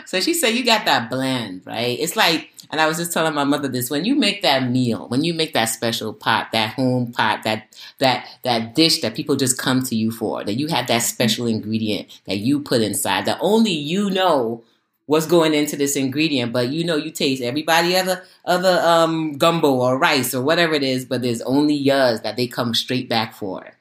so 0.04 0.20
she 0.20 0.34
said 0.34 0.48
you 0.50 0.62
got 0.62 0.84
that 0.84 1.08
blend, 1.08 1.62
right? 1.64 1.98
It's 1.98 2.14
like 2.14 2.50
and 2.70 2.80
I 2.80 2.86
was 2.86 2.98
just 2.98 3.12
telling 3.12 3.32
my 3.34 3.44
mother 3.44 3.68
this: 3.68 3.88
when 3.88 4.04
you 4.04 4.14
make 4.14 4.42
that 4.42 4.68
meal, 4.68 5.08
when 5.08 5.24
you 5.24 5.32
make 5.32 5.54
that 5.54 5.66
special 5.66 6.12
pot, 6.12 6.52
that 6.52 6.74
home 6.74 7.12
pot, 7.12 7.44
that 7.44 7.74
that 7.98 8.28
that 8.42 8.74
dish 8.74 9.00
that 9.00 9.14
people 9.14 9.36
just 9.36 9.56
come 9.56 9.82
to 9.84 9.96
you 9.96 10.10
for, 10.10 10.44
that 10.44 10.54
you 10.54 10.66
have 10.66 10.86
that 10.88 10.98
special 10.98 11.46
ingredient 11.46 12.20
that 12.26 12.38
you 12.38 12.60
put 12.60 12.82
inside, 12.82 13.24
that 13.24 13.38
only 13.40 13.72
you 13.72 14.10
know 14.10 14.64
what's 15.08 15.24
going 15.24 15.54
into 15.54 15.74
this 15.74 15.96
ingredient, 15.96 16.52
but 16.52 16.68
you 16.68 16.84
know 16.84 16.96
you 16.96 17.10
taste 17.10 17.42
everybody 17.42 17.96
other 17.96 18.22
other 18.44 18.78
um 18.84 19.38
gumbo 19.38 19.72
or 19.72 19.98
rice 19.98 20.34
or 20.34 20.42
whatever 20.42 20.74
it 20.74 20.82
is, 20.82 21.06
but 21.06 21.22
there's 21.22 21.40
only 21.42 21.74
yours 21.74 22.20
that 22.20 22.36
they 22.36 22.46
come 22.46 22.74
straight 22.74 23.08
back 23.08 23.34
for. 23.34 23.74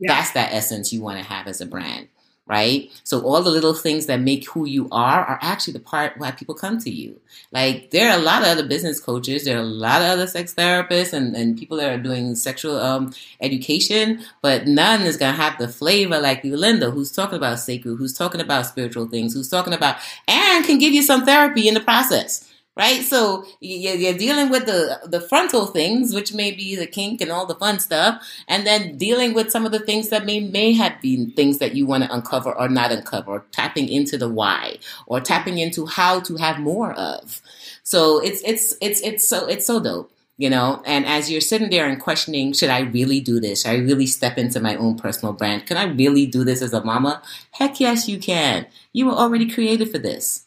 Yeah. 0.00 0.14
That's 0.14 0.32
that 0.32 0.52
essence 0.52 0.92
you 0.92 1.00
want 1.00 1.18
to 1.18 1.24
have 1.24 1.46
as 1.46 1.60
a 1.60 1.66
brand 1.66 2.08
right? 2.46 2.90
So 3.04 3.20
all 3.22 3.42
the 3.42 3.50
little 3.50 3.74
things 3.74 4.06
that 4.06 4.20
make 4.20 4.48
who 4.48 4.66
you 4.66 4.88
are 4.90 5.24
are 5.24 5.38
actually 5.40 5.74
the 5.74 5.80
part 5.80 6.18
why 6.18 6.32
people 6.32 6.54
come 6.54 6.78
to 6.80 6.90
you. 6.90 7.20
Like 7.52 7.90
there 7.90 8.10
are 8.10 8.18
a 8.18 8.22
lot 8.22 8.42
of 8.42 8.48
other 8.48 8.66
business 8.66 9.00
coaches, 9.00 9.44
there 9.44 9.58
are 9.58 9.62
a 9.62 9.64
lot 9.64 10.02
of 10.02 10.08
other 10.08 10.26
sex 10.26 10.54
therapists 10.54 11.12
and, 11.12 11.36
and 11.36 11.56
people 11.56 11.76
that 11.78 11.90
are 11.90 12.02
doing 12.02 12.34
sexual 12.34 12.76
um, 12.78 13.12
education, 13.40 14.22
but 14.42 14.66
none 14.66 15.02
is 15.02 15.16
gonna 15.16 15.32
have 15.32 15.58
the 15.58 15.68
flavor 15.68 16.18
like 16.18 16.42
Yulinda, 16.42 16.92
who's 16.92 17.12
talking 17.12 17.36
about 17.36 17.60
sacred, 17.60 17.96
who's 17.96 18.12
talking 18.12 18.40
about 18.40 18.66
spiritual 18.66 19.06
things, 19.06 19.34
who's 19.34 19.48
talking 19.48 19.72
about 19.72 19.96
and 20.26 20.64
can 20.64 20.78
give 20.78 20.92
you 20.92 21.02
some 21.02 21.24
therapy 21.24 21.68
in 21.68 21.74
the 21.74 21.80
process 21.80 22.51
right? 22.76 23.02
So 23.02 23.44
you're 23.60 24.16
dealing 24.16 24.50
with 24.50 24.66
the 24.66 25.00
the 25.06 25.20
frontal 25.20 25.66
things, 25.66 26.14
which 26.14 26.32
may 26.32 26.52
be 26.52 26.76
the 26.76 26.86
kink 26.86 27.20
and 27.20 27.30
all 27.30 27.46
the 27.46 27.54
fun 27.54 27.78
stuff, 27.78 28.22
and 28.48 28.66
then 28.66 28.96
dealing 28.96 29.34
with 29.34 29.50
some 29.50 29.66
of 29.66 29.72
the 29.72 29.78
things 29.78 30.08
that 30.08 30.24
may 30.24 30.40
may 30.40 30.72
have 30.72 31.00
been 31.00 31.30
things 31.32 31.58
that 31.58 31.74
you 31.74 31.86
want 31.86 32.04
to 32.04 32.12
uncover 32.12 32.52
or 32.52 32.68
not 32.68 32.92
uncover, 32.92 33.44
tapping 33.52 33.88
into 33.88 34.16
the 34.16 34.28
why, 34.28 34.78
or 35.06 35.20
tapping 35.20 35.58
into 35.58 35.86
how 35.86 36.20
to 36.20 36.36
have 36.36 36.58
more 36.58 36.92
of. 36.92 37.40
So 37.82 38.22
it's 38.22 38.42
it's 38.42 38.74
it's 38.80 39.00
it's 39.02 39.26
so 39.26 39.46
it's 39.46 39.66
so 39.66 39.80
dope. 39.80 40.10
You 40.38 40.50
know, 40.50 40.82
and 40.86 41.04
as 41.06 41.30
you're 41.30 41.42
sitting 41.42 41.70
there 41.70 41.86
and 41.86 42.00
questioning, 42.00 42.52
should 42.54 42.70
I 42.70 42.80
really 42.80 43.20
do 43.20 43.38
this? 43.38 43.62
Should 43.62 43.70
I 43.70 43.76
really 43.76 44.06
step 44.06 44.38
into 44.38 44.60
my 44.60 44.74
own 44.76 44.96
personal 44.96 45.34
brand? 45.34 45.66
Can 45.66 45.76
I 45.76 45.84
really 45.84 46.26
do 46.26 46.42
this 46.42 46.62
as 46.62 46.72
a 46.72 46.82
mama? 46.82 47.22
Heck 47.52 47.78
yes, 47.78 48.08
you 48.08 48.18
can. 48.18 48.66
You 48.92 49.06
were 49.06 49.12
already 49.12 49.48
created 49.48 49.90
for 49.92 49.98
this. 49.98 50.46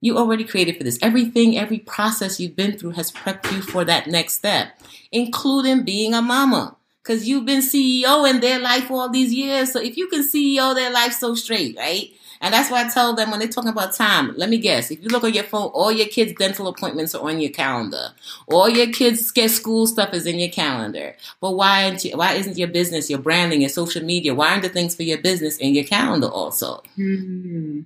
You 0.00 0.16
already 0.16 0.44
created 0.44 0.76
for 0.76 0.84
this. 0.84 0.98
Everything, 1.02 1.58
every 1.58 1.78
process 1.78 2.38
you've 2.38 2.56
been 2.56 2.78
through 2.78 2.92
has 2.92 3.10
prepped 3.10 3.50
you 3.52 3.62
for 3.62 3.84
that 3.84 4.06
next 4.06 4.34
step, 4.34 4.68
including 5.10 5.84
being 5.84 6.14
a 6.14 6.22
mama. 6.22 6.76
Because 7.02 7.26
you've 7.26 7.46
been 7.46 7.62
CEO 7.62 8.28
in 8.28 8.40
their 8.40 8.58
life 8.58 8.90
all 8.90 9.08
these 9.08 9.32
years. 9.32 9.72
So 9.72 9.80
if 9.80 9.96
you 9.96 10.08
can 10.08 10.22
CEO 10.22 10.74
their 10.74 10.90
life 10.90 11.14
so 11.14 11.34
straight, 11.34 11.76
right? 11.76 12.10
And 12.40 12.54
that's 12.54 12.70
why 12.70 12.84
I 12.84 12.88
tell 12.88 13.14
them 13.14 13.30
when 13.30 13.40
they're 13.40 13.48
talking 13.48 13.70
about 13.70 13.94
time, 13.94 14.34
let 14.36 14.48
me 14.48 14.58
guess. 14.58 14.90
If 14.90 15.02
you 15.02 15.08
look 15.08 15.24
on 15.24 15.32
your 15.32 15.44
phone, 15.44 15.68
all 15.68 15.90
your 15.90 16.06
kids' 16.06 16.34
dental 16.38 16.68
appointments 16.68 17.14
are 17.14 17.28
on 17.28 17.40
your 17.40 17.50
calendar. 17.50 18.10
All 18.46 18.68
your 18.68 18.92
kids' 18.92 19.30
get 19.32 19.50
school 19.50 19.86
stuff 19.86 20.14
is 20.14 20.26
in 20.26 20.38
your 20.38 20.50
calendar. 20.50 21.16
But 21.40 21.52
why 21.52 21.84
aren't 21.84 22.04
you, 22.04 22.16
why 22.16 22.34
isn't 22.34 22.58
your 22.58 22.68
business, 22.68 23.10
your 23.10 23.18
branding, 23.18 23.62
your 23.62 23.70
social 23.70 24.04
media, 24.04 24.34
why 24.34 24.50
aren't 24.50 24.62
the 24.62 24.68
things 24.68 24.94
for 24.94 25.02
your 25.02 25.18
business 25.18 25.56
in 25.56 25.74
your 25.74 25.84
calendar 25.84 26.28
also? 26.28 26.82
Mm-hmm. 26.96 27.80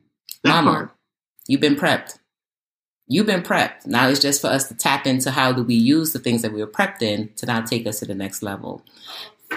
Mama, 0.44 0.70
part. 0.72 0.90
You've 1.46 1.60
been 1.60 1.76
prepped. 1.76 2.18
You've 3.08 3.26
been 3.26 3.42
prepped. 3.42 3.86
Now 3.86 4.08
it's 4.08 4.20
just 4.20 4.40
for 4.40 4.46
us 4.46 4.68
to 4.68 4.74
tap 4.74 5.06
into 5.06 5.30
how 5.30 5.52
do 5.52 5.62
we 5.62 5.74
use 5.74 6.12
the 6.12 6.18
things 6.18 6.42
that 6.42 6.52
we 6.52 6.60
were 6.60 6.70
prepped 6.70 7.02
in 7.02 7.30
to 7.36 7.46
now 7.46 7.60
take 7.60 7.86
us 7.86 7.98
to 8.00 8.06
the 8.06 8.14
next 8.14 8.42
level. 8.42 8.82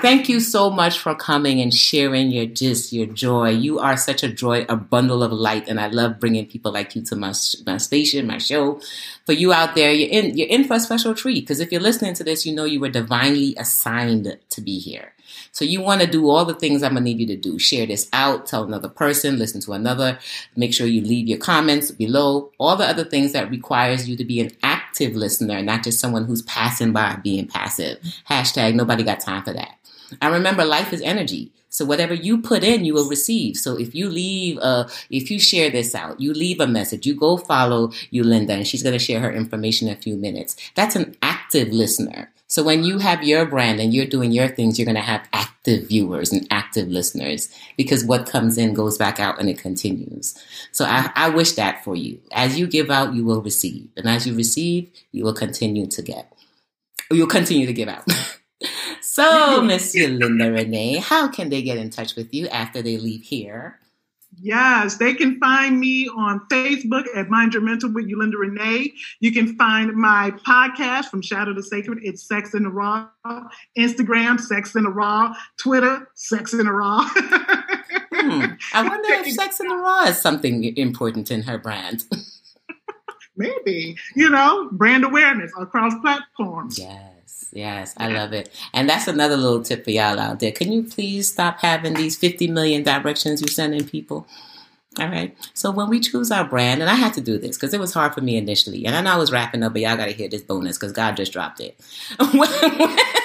Thank 0.02 0.28
you 0.28 0.42
so 0.42 0.70
much 0.70 1.00
for 1.00 1.16
coming 1.16 1.62
and 1.62 1.74
sharing 1.74 2.30
your 2.30 2.46
gist, 2.46 2.92
your 2.92 3.06
joy. 3.06 3.52
You 3.52 3.80
are 3.80 3.96
such 3.96 4.24
a 4.24 4.28
joy, 4.28 4.66
a 4.68 4.76
bundle 4.76 5.24
of 5.24 5.32
light, 5.32 5.70
and 5.70 5.80
I 5.80 5.88
love 5.88 6.20
bringing 6.20 6.46
people 6.48 6.74
like 6.74 6.96
you 6.96 7.02
to 7.04 7.16
my 7.16 7.34
my 7.66 7.78
station, 7.78 8.28
my 8.28 8.38
show. 8.38 8.82
For 9.26 9.32
you 9.32 9.54
out 9.54 9.74
there, 9.74 9.94
you're 9.94 10.10
in 10.10 10.38
you're 10.38 10.50
in 10.50 10.66
for 10.66 10.76
a 10.76 10.80
special 10.82 11.16
treat 11.16 11.42
because 11.42 11.62
if 11.62 11.72
you're 11.72 11.82
listening 11.82 12.14
to 12.16 12.26
this, 12.26 12.46
you 12.46 12.54
know 12.54 12.66
you 12.66 12.82
were 12.82 12.90
divinely 12.90 13.56
assigned 13.58 14.38
to 14.50 14.62
be 14.62 14.80
here. 14.80 15.15
So 15.52 15.66
you 15.66 15.82
want 15.82 16.02
to 16.02 16.08
do 16.08 16.30
all 16.30 16.46
the 16.46 16.54
things 16.54 16.84
I'm 16.84 16.94
going 16.94 17.04
to 17.04 17.12
need 17.12 17.20
you 17.20 17.28
to 17.28 17.36
do. 17.36 17.60
Share 17.60 17.86
this 17.86 18.10
out, 18.14 18.46
tell 18.46 18.64
another 18.64 18.90
person, 18.90 19.38
listen 19.38 19.62
to 19.62 19.74
another, 19.74 20.20
make 20.56 20.74
sure 20.74 20.88
you 20.88 21.02
leave 21.02 21.28
your 21.28 21.38
comments 21.38 21.92
below, 21.92 22.52
all 22.58 22.76
the 22.76 22.86
other 22.86 23.04
things 23.04 23.34
that 23.34 23.50
requires 23.50 24.08
you 24.08 24.16
to 24.18 24.26
be 24.26 24.40
an 24.40 24.52
active 24.64 25.16
listener, 25.16 25.62
not 25.62 25.84
just 25.84 26.00
someone 26.00 26.26
who's 26.26 26.42
passing 26.44 26.94
by 26.94 27.16
being 27.18 27.48
passive. 27.48 28.00
Hashtag 28.30 28.76
nobody 28.76 29.04
got 29.04 29.20
time 29.20 29.44
for 29.44 29.54
that. 29.54 29.78
I 30.22 30.28
remember, 30.28 30.64
life 30.66 30.94
is 30.94 31.02
energy. 31.02 31.52
So 31.76 31.84
whatever 31.84 32.14
you 32.14 32.42
put 32.42 32.64
in, 32.64 32.86
you 32.86 32.94
will 32.94 33.10
receive. 33.10 33.58
So 33.58 33.78
if 33.78 33.94
you 33.94 34.08
leave, 34.08 34.58
uh, 34.60 34.88
if 35.10 35.30
you 35.30 35.40
share 35.40 35.70
this 35.70 35.94
out, 35.94 36.22
you 36.22 36.34
leave 36.34 36.62
a 36.62 36.68
message, 36.68 37.06
you 37.06 37.16
go 37.16 37.36
follow 37.36 37.90
Yulinda, 38.14 38.52
and 38.52 38.66
she's 38.66 38.82
going 38.82 38.98
to 38.98 39.04
share 39.04 39.20
her 39.20 39.34
information 39.34 39.90
in 39.90 39.94
a 39.94 40.00
few 40.00 40.16
minutes. 40.16 40.56
That's 40.76 40.96
an 40.96 41.18
active 41.22 41.70
listener. 41.74 42.32
So 42.48 42.64
when 42.64 42.84
you 42.84 43.00
have 43.00 43.24
your 43.24 43.46
brand 43.46 43.80
and 43.80 43.94
you're 43.94 44.06
doing 44.06 44.32
your 44.32 44.48
things, 44.48 44.78
you're 44.78 44.86
going 44.86 44.96
to 44.96 45.02
have 45.02 45.28
active 45.34 45.88
viewers 45.88 46.32
and 46.32 46.48
active 46.52 46.88
listeners 46.88 47.50
because 47.76 48.06
what 48.06 48.30
comes 48.30 48.58
in 48.58 48.74
goes 48.74 48.98
back 48.98 49.20
out 49.20 49.40
and 49.40 49.50
it 49.50 49.58
continues. 49.58 50.38
So 50.72 50.86
I, 50.86 51.12
I 51.16 51.30
wish 51.30 51.54
that 51.54 51.84
for 51.84 51.96
you. 51.96 52.20
As 52.32 52.60
you 52.60 52.68
give 52.68 52.92
out, 52.92 53.14
you 53.14 53.26
will 53.26 53.42
receive. 53.42 53.88
And 53.98 54.08
as 54.08 54.28
you 54.28 54.36
receive, 54.36 54.92
you 55.12 55.24
will 55.24 55.34
continue 55.34 55.88
to 55.88 56.02
get. 56.02 56.32
You'll 57.12 57.28
continue 57.28 57.66
to 57.66 57.74
give 57.74 57.90
out. 57.90 58.06
so, 59.02 59.62
Miss 59.66 59.96
Linda 59.96 60.52
Renee, 60.52 60.98
how 60.98 61.28
can 61.28 61.50
they 61.50 61.64
get 61.64 61.78
in 61.78 61.90
touch 61.90 62.16
with 62.16 62.34
you 62.34 62.48
after 62.50 62.82
they 62.82 62.98
leave 62.98 63.24
here? 63.24 63.80
Yes, 64.42 64.98
they 64.98 65.14
can 65.14 65.40
find 65.40 65.80
me 65.80 66.08
on 66.10 66.42
Facebook 66.52 67.06
at 67.16 67.30
Mind 67.30 67.54
Your 67.54 67.62
Mental 67.62 67.92
with 67.92 68.10
Yulinda 68.10 68.38
Renee. 68.38 68.94
You 69.20 69.32
can 69.32 69.56
find 69.58 69.94
my 69.94 70.32
podcast 70.46 71.06
from 71.06 71.22
Shadow 71.22 71.54
to 71.54 71.64
Sacred. 71.64 72.00
It's 72.02 72.24
Sex 72.24 72.54
in 72.54 72.64
the 72.64 72.70
Raw. 72.70 73.08
Instagram, 73.78 74.40
Sex 74.40 74.76
in 74.76 74.84
the 74.84 74.90
Raw. 74.90 75.34
Twitter, 75.58 76.10
Sex 76.16 76.54
in 76.54 76.66
the 76.66 76.72
Raw. 76.72 77.08
hmm. 77.08 78.46
I 78.74 78.84
wonder 78.88 79.14
if 79.14 79.34
Sex 79.34 79.60
in 79.60 79.68
the 79.68 79.76
Raw 79.76 80.04
is 80.06 80.18
something 80.18 80.76
important 80.78 81.32
in 81.32 81.44
her 81.44 81.58
brand. 81.58 82.06
Maybe, 83.38 83.98
you 84.16 84.30
know, 84.30 84.70
brand 84.72 85.04
awareness 85.04 85.52
across 85.60 85.94
platforms. 86.02 86.80
Yeah. 86.80 87.15
Yes, 87.56 87.94
I 87.96 88.10
love 88.10 88.34
it. 88.34 88.54
And 88.74 88.90
that's 88.90 89.08
another 89.08 89.38
little 89.38 89.64
tip 89.64 89.86
for 89.86 89.92
y'all 89.92 90.20
out 90.20 90.42
there. 90.42 90.52
Can 90.52 90.74
you 90.74 90.84
please 90.84 91.32
stop 91.32 91.60
having 91.62 91.94
these 91.94 92.18
50 92.18 92.50
million 92.50 92.84
directions 92.84 93.40
you're 93.40 93.48
sending 93.48 93.88
people? 93.88 94.28
All 95.00 95.08
right. 95.08 95.34
So 95.54 95.72
when 95.72 95.90
we 95.90 96.02
choose 96.02 96.32
our 96.32 96.44
brand, 96.44 96.82
and 96.82 96.90
I 96.90 96.96
had 96.96 97.14
to 97.14 97.22
do 97.22 97.38
this 97.38 97.56
because 97.56 97.74
it 97.74 97.80
was 97.80 97.94
hard 97.94 98.14
for 98.14 98.20
me 98.20 98.36
initially. 98.36 98.86
And 98.86 98.94
I 98.94 99.02
know 99.02 99.12
I 99.12 99.18
was 99.18 99.32
wrapping 99.32 99.64
up, 99.64 99.72
but 99.72 99.82
y'all 99.82 99.96
got 99.96 100.08
to 100.08 100.12
hear 100.12 100.28
this 100.28 100.42
bonus 100.42 100.78
because 100.78 100.92
God 100.92 101.16
just 101.16 101.32
dropped 101.32 101.62
it. 101.62 101.80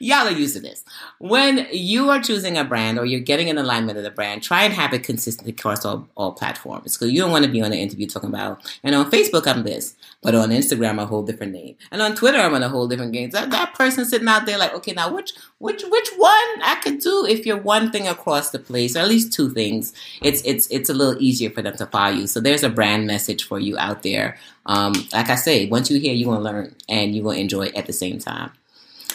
y'all 0.00 0.26
are 0.26 0.32
used 0.32 0.56
to 0.56 0.60
this. 0.60 0.84
When 1.18 1.68
you 1.70 2.10
are 2.10 2.20
choosing 2.20 2.56
a 2.56 2.64
brand 2.64 2.98
or 2.98 3.04
you're 3.04 3.20
getting 3.20 3.48
an 3.50 3.58
alignment 3.58 3.98
of 3.98 4.04
the 4.04 4.10
brand, 4.10 4.42
try 4.42 4.64
and 4.64 4.74
have 4.74 4.92
it 4.92 5.04
consistent 5.04 5.48
across 5.48 5.84
all, 5.84 6.08
all 6.16 6.32
platforms. 6.32 6.96
Because 6.96 7.12
you 7.12 7.20
don't 7.20 7.30
want 7.30 7.44
to 7.44 7.50
be 7.50 7.60
on 7.60 7.72
an 7.72 7.78
interview 7.78 8.06
talking 8.06 8.30
about, 8.30 8.60
and 8.82 8.94
on 8.94 9.10
Facebook 9.10 9.46
I'm 9.46 9.62
this, 9.62 9.94
but 10.22 10.34
on 10.34 10.48
Instagram 10.48 10.90
I'm 10.90 10.98
a 10.98 11.06
whole 11.06 11.22
different 11.22 11.52
name, 11.52 11.76
and 11.92 12.02
on 12.02 12.16
Twitter 12.16 12.38
I'm 12.38 12.54
on 12.54 12.62
a 12.62 12.68
whole 12.68 12.88
different 12.88 13.12
game. 13.12 13.30
That 13.30 13.50
that 13.50 13.74
person 13.74 14.04
sitting 14.04 14.28
out 14.28 14.46
there 14.46 14.58
like, 14.58 14.74
okay, 14.74 14.92
now 14.92 15.14
which 15.14 15.32
which 15.58 15.82
which 15.84 16.08
one 16.16 16.62
I 16.62 16.80
could 16.82 17.00
do 17.00 17.26
if 17.26 17.46
you're 17.46 17.58
one 17.58 17.92
thing 17.92 18.08
across 18.08 18.50
the 18.50 18.58
place, 18.58 18.96
or 18.96 19.00
at 19.00 19.08
least 19.08 19.32
two 19.32 19.50
things. 19.50 19.92
It's 20.22 20.42
it's 20.44 20.66
it's 20.68 20.88
a 20.88 20.94
little 20.94 21.20
easier 21.22 21.50
for 21.50 21.62
them 21.62 21.76
to 21.76 21.86
follow 21.86 22.14
you. 22.14 22.26
So 22.26 22.40
there's 22.40 22.62
a 22.62 22.70
brand 22.70 23.06
message 23.06 23.46
for 23.46 23.58
you 23.58 23.76
out 23.78 24.02
there. 24.02 24.38
Um, 24.66 24.92
like 25.12 25.28
I 25.28 25.34
say, 25.34 25.68
once 25.68 25.90
you 25.90 26.00
hear, 26.00 26.14
you're 26.14 26.32
gonna 26.32 26.44
learn 26.44 26.74
and 26.88 27.14
you're 27.14 27.24
gonna 27.24 27.38
enjoy 27.38 27.66
at 27.76 27.86
the 27.86 27.92
same 27.92 28.18
time. 28.18 28.52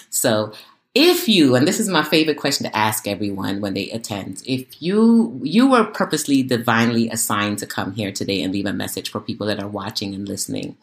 So 0.10 0.54
if 0.96 1.28
you 1.28 1.56
and 1.56 1.68
this 1.68 1.80
is 1.82 1.90
my 1.90 2.02
favorite 2.02 2.38
question 2.38 2.66
to 2.66 2.76
ask 2.76 3.06
everyone 3.06 3.60
when 3.60 3.74
they 3.74 3.92
attend 3.92 4.42
if 4.46 4.82
you 4.82 5.40
you 5.44 5.70
were 5.70 5.84
purposely 5.84 6.42
divinely 6.42 7.10
assigned 7.10 7.60
to 7.60 7.68
come 7.68 7.92
here 7.92 8.14
today 8.14 8.42
and 8.42 8.54
leave 8.54 8.66
a 8.66 8.72
message 8.72 9.12
for 9.12 9.20
people 9.20 9.46
that 9.46 9.60
are 9.60 9.68
watching 9.68 10.16
and 10.16 10.28
listening 10.28 10.76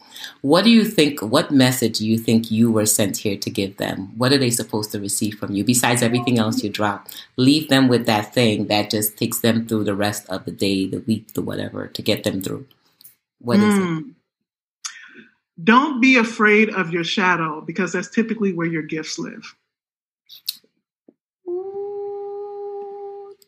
what 0.42 0.64
do 0.64 0.70
you 0.70 0.84
think 0.84 1.20
what 1.20 1.50
message 1.50 1.98
do 1.98 2.06
you 2.06 2.18
think 2.18 2.50
you 2.50 2.70
were 2.70 2.84
sent 2.84 3.16
here 3.16 3.38
to 3.38 3.48
give 3.48 3.78
them 3.78 4.12
what 4.18 4.32
are 4.32 4.38
they 4.38 4.50
supposed 4.50 4.92
to 4.92 5.00
receive 5.00 5.34
from 5.38 5.52
you 5.52 5.64
besides 5.64 6.02
everything 6.02 6.38
else 6.38 6.62
you 6.62 6.68
drop 6.68 7.08
leave 7.38 7.70
them 7.70 7.88
with 7.88 8.04
that 8.04 8.34
thing 8.34 8.66
that 8.66 8.90
just 8.90 9.16
takes 9.16 9.40
them 9.40 9.66
through 9.66 9.82
the 9.82 9.94
rest 9.94 10.28
of 10.28 10.44
the 10.44 10.52
day 10.52 10.86
the 10.86 11.00
week 11.00 11.32
the 11.32 11.40
whatever 11.40 11.86
to 11.86 12.02
get 12.02 12.22
them 12.22 12.42
through 12.42 12.66
What 13.38 13.60
mm. 13.60 13.68
is 13.68 13.78
it 13.78 13.80
hmm. 13.80 14.10
don't 15.64 16.02
be 16.02 16.18
afraid 16.18 16.68
of 16.68 16.92
your 16.92 17.04
shadow 17.04 17.62
because 17.62 17.94
that's 17.94 18.10
typically 18.10 18.52
where 18.52 18.66
your 18.66 18.82
gifts 18.82 19.18
live 19.18 19.56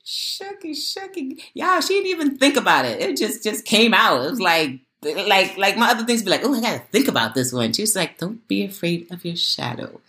shucky, 0.04 0.72
shucky. 0.72 1.40
Y'all, 1.54 1.80
she 1.80 1.94
didn't 1.94 2.10
even 2.10 2.38
think 2.38 2.56
about 2.56 2.84
it. 2.84 3.00
It 3.00 3.16
just 3.16 3.42
just 3.42 3.64
came 3.64 3.94
out. 3.94 4.24
It 4.24 4.30
was 4.30 4.40
like 4.40 4.80
like 5.02 5.56
like 5.56 5.76
my 5.76 5.90
other 5.90 6.04
things 6.04 6.22
be 6.22 6.30
like, 6.30 6.44
oh, 6.44 6.54
I 6.54 6.60
gotta 6.60 6.78
think 6.78 7.08
about 7.08 7.34
this 7.34 7.52
one. 7.52 7.72
She 7.72 7.82
was 7.82 7.96
like, 7.96 8.18
don't 8.18 8.46
be 8.48 8.64
afraid 8.64 9.10
of 9.12 9.24
your 9.24 9.36
shadow. 9.36 10.00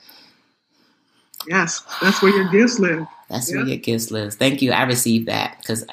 Yes, 1.48 1.84
that's 2.02 2.22
where 2.22 2.36
your 2.36 2.50
gifts 2.50 2.80
live. 2.80 3.06
That's 3.30 3.52
where 3.52 3.66
your 3.66 3.78
gifts 3.78 4.12
live. 4.12 4.34
Thank 4.34 4.62
you. 4.62 4.72
I 4.72 4.84
received 4.84 5.28
that 5.28 5.58
because 5.60 5.86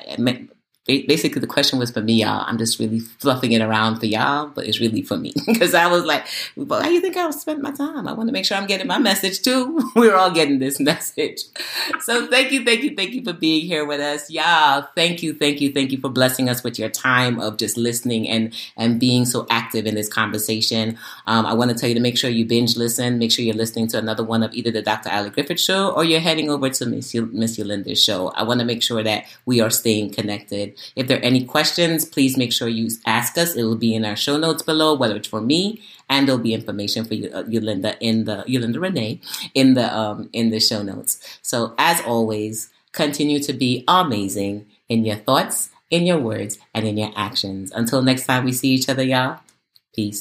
basically 0.86 1.40
the 1.40 1.46
question 1.46 1.78
was 1.78 1.90
for 1.92 2.00
me, 2.00 2.22
y'all. 2.22 2.44
I'm 2.46 2.58
just 2.58 2.78
really 2.80 2.98
fluffing 2.98 3.52
it 3.52 3.62
around 3.62 4.00
for 4.00 4.06
y'all, 4.06 4.48
but 4.48 4.66
it's 4.66 4.80
really 4.80 5.02
for 5.02 5.16
me 5.16 5.32
because 5.46 5.74
I 5.74 5.86
was 5.86 6.04
like, 6.04 6.26
well, 6.56 6.82
how 6.82 6.88
you 6.88 7.00
think 7.00 7.16
I'll 7.16 7.32
spend 7.32 7.62
my 7.62 7.70
time? 7.70 8.08
I 8.08 8.12
want 8.12 8.28
to 8.28 8.32
make 8.32 8.44
sure 8.44 8.56
I'm 8.56 8.66
getting 8.66 8.88
my 8.88 8.98
message 8.98 9.42
too. 9.42 9.80
We're 9.96 10.16
all 10.16 10.32
getting 10.32 10.58
this 10.58 10.80
message. 10.92 11.42
So 12.00 12.26
thank 12.26 12.50
you, 12.50 12.64
thank 12.64 12.82
you, 12.82 12.96
thank 12.96 13.12
you 13.12 13.22
for 13.22 13.32
being 13.32 13.64
here 13.64 13.84
with 13.84 14.00
us, 14.00 14.28
y'all. 14.28 14.86
Thank 14.96 15.22
you, 15.22 15.34
thank 15.34 15.60
you, 15.60 15.72
thank 15.72 15.92
you 15.92 15.98
for 15.98 16.08
blessing 16.08 16.48
us 16.48 16.64
with 16.64 16.78
your 16.78 16.88
time 16.88 17.38
of 17.38 17.58
just 17.58 17.76
listening 17.76 18.28
and 18.28 18.52
and 18.76 18.98
being 18.98 19.24
so 19.24 19.46
active 19.50 19.86
in 19.86 19.94
this 19.94 20.08
conversation. 20.08 20.98
Um, 21.26 21.46
I 21.46 21.54
want 21.54 21.70
to 21.70 21.76
tell 21.76 21.88
you 21.88 21.94
to 21.94 22.00
make 22.00 22.18
sure 22.18 22.28
you 22.28 22.44
binge 22.44 22.76
listen. 22.76 23.18
Make 23.18 23.30
sure 23.30 23.44
you're 23.44 23.54
listening 23.54 23.86
to 23.88 23.98
another 23.98 24.24
one 24.24 24.42
of 24.42 24.52
either 24.52 24.72
the 24.72 24.82
Dr. 24.82 25.10
Ali 25.10 25.30
Griffith 25.30 25.60
show 25.60 25.90
or 25.90 26.02
you're 26.02 26.20
heading 26.20 26.50
over 26.50 26.68
to 26.70 26.86
Miss 26.86 27.14
Miss 27.14 27.56
Yulinda's 27.56 28.02
show. 28.02 28.28
I 28.30 28.42
want 28.42 28.58
to 28.58 28.66
make 28.66 28.82
sure 28.82 29.02
that 29.04 29.26
we 29.46 29.60
are 29.60 29.70
staying 29.70 30.12
connected. 30.12 30.71
If 30.96 31.06
there 31.08 31.18
are 31.18 31.22
any 31.22 31.44
questions, 31.44 32.04
please 32.04 32.36
make 32.36 32.52
sure 32.52 32.68
you 32.68 32.88
ask 33.06 33.38
us. 33.38 33.54
It 33.54 33.64
will 33.64 33.76
be 33.76 33.94
in 33.94 34.04
our 34.04 34.16
show 34.16 34.36
notes 34.36 34.62
below, 34.62 34.94
whether 34.94 35.16
it's 35.16 35.28
for 35.28 35.40
me 35.40 35.82
and 36.12 36.28
there'll 36.28 36.40
be 36.40 36.54
information 36.54 37.04
for 37.04 37.14
you, 37.14 37.30
uh, 37.32 37.42
in 37.48 38.24
the 38.24 38.44
Yulinda 38.48 38.80
Renee 38.80 39.20
in 39.54 39.74
the 39.74 39.86
um, 39.96 40.28
in 40.32 40.50
the 40.50 40.60
show 40.60 40.82
notes. 40.82 41.12
So 41.42 41.74
as 41.78 42.00
always, 42.02 42.68
continue 42.92 43.40
to 43.40 43.52
be 43.52 43.84
amazing 43.88 44.66
in 44.88 45.04
your 45.04 45.16
thoughts, 45.16 45.70
in 45.90 46.06
your 46.06 46.18
words, 46.18 46.58
and 46.74 46.86
in 46.86 46.98
your 46.98 47.12
actions. 47.16 47.72
Until 47.74 48.02
next 48.02 48.26
time 48.26 48.44
we 48.44 48.52
see 48.52 48.70
each 48.76 48.88
other, 48.88 49.02
y'all. 49.02 49.40
Peace. 49.94 50.20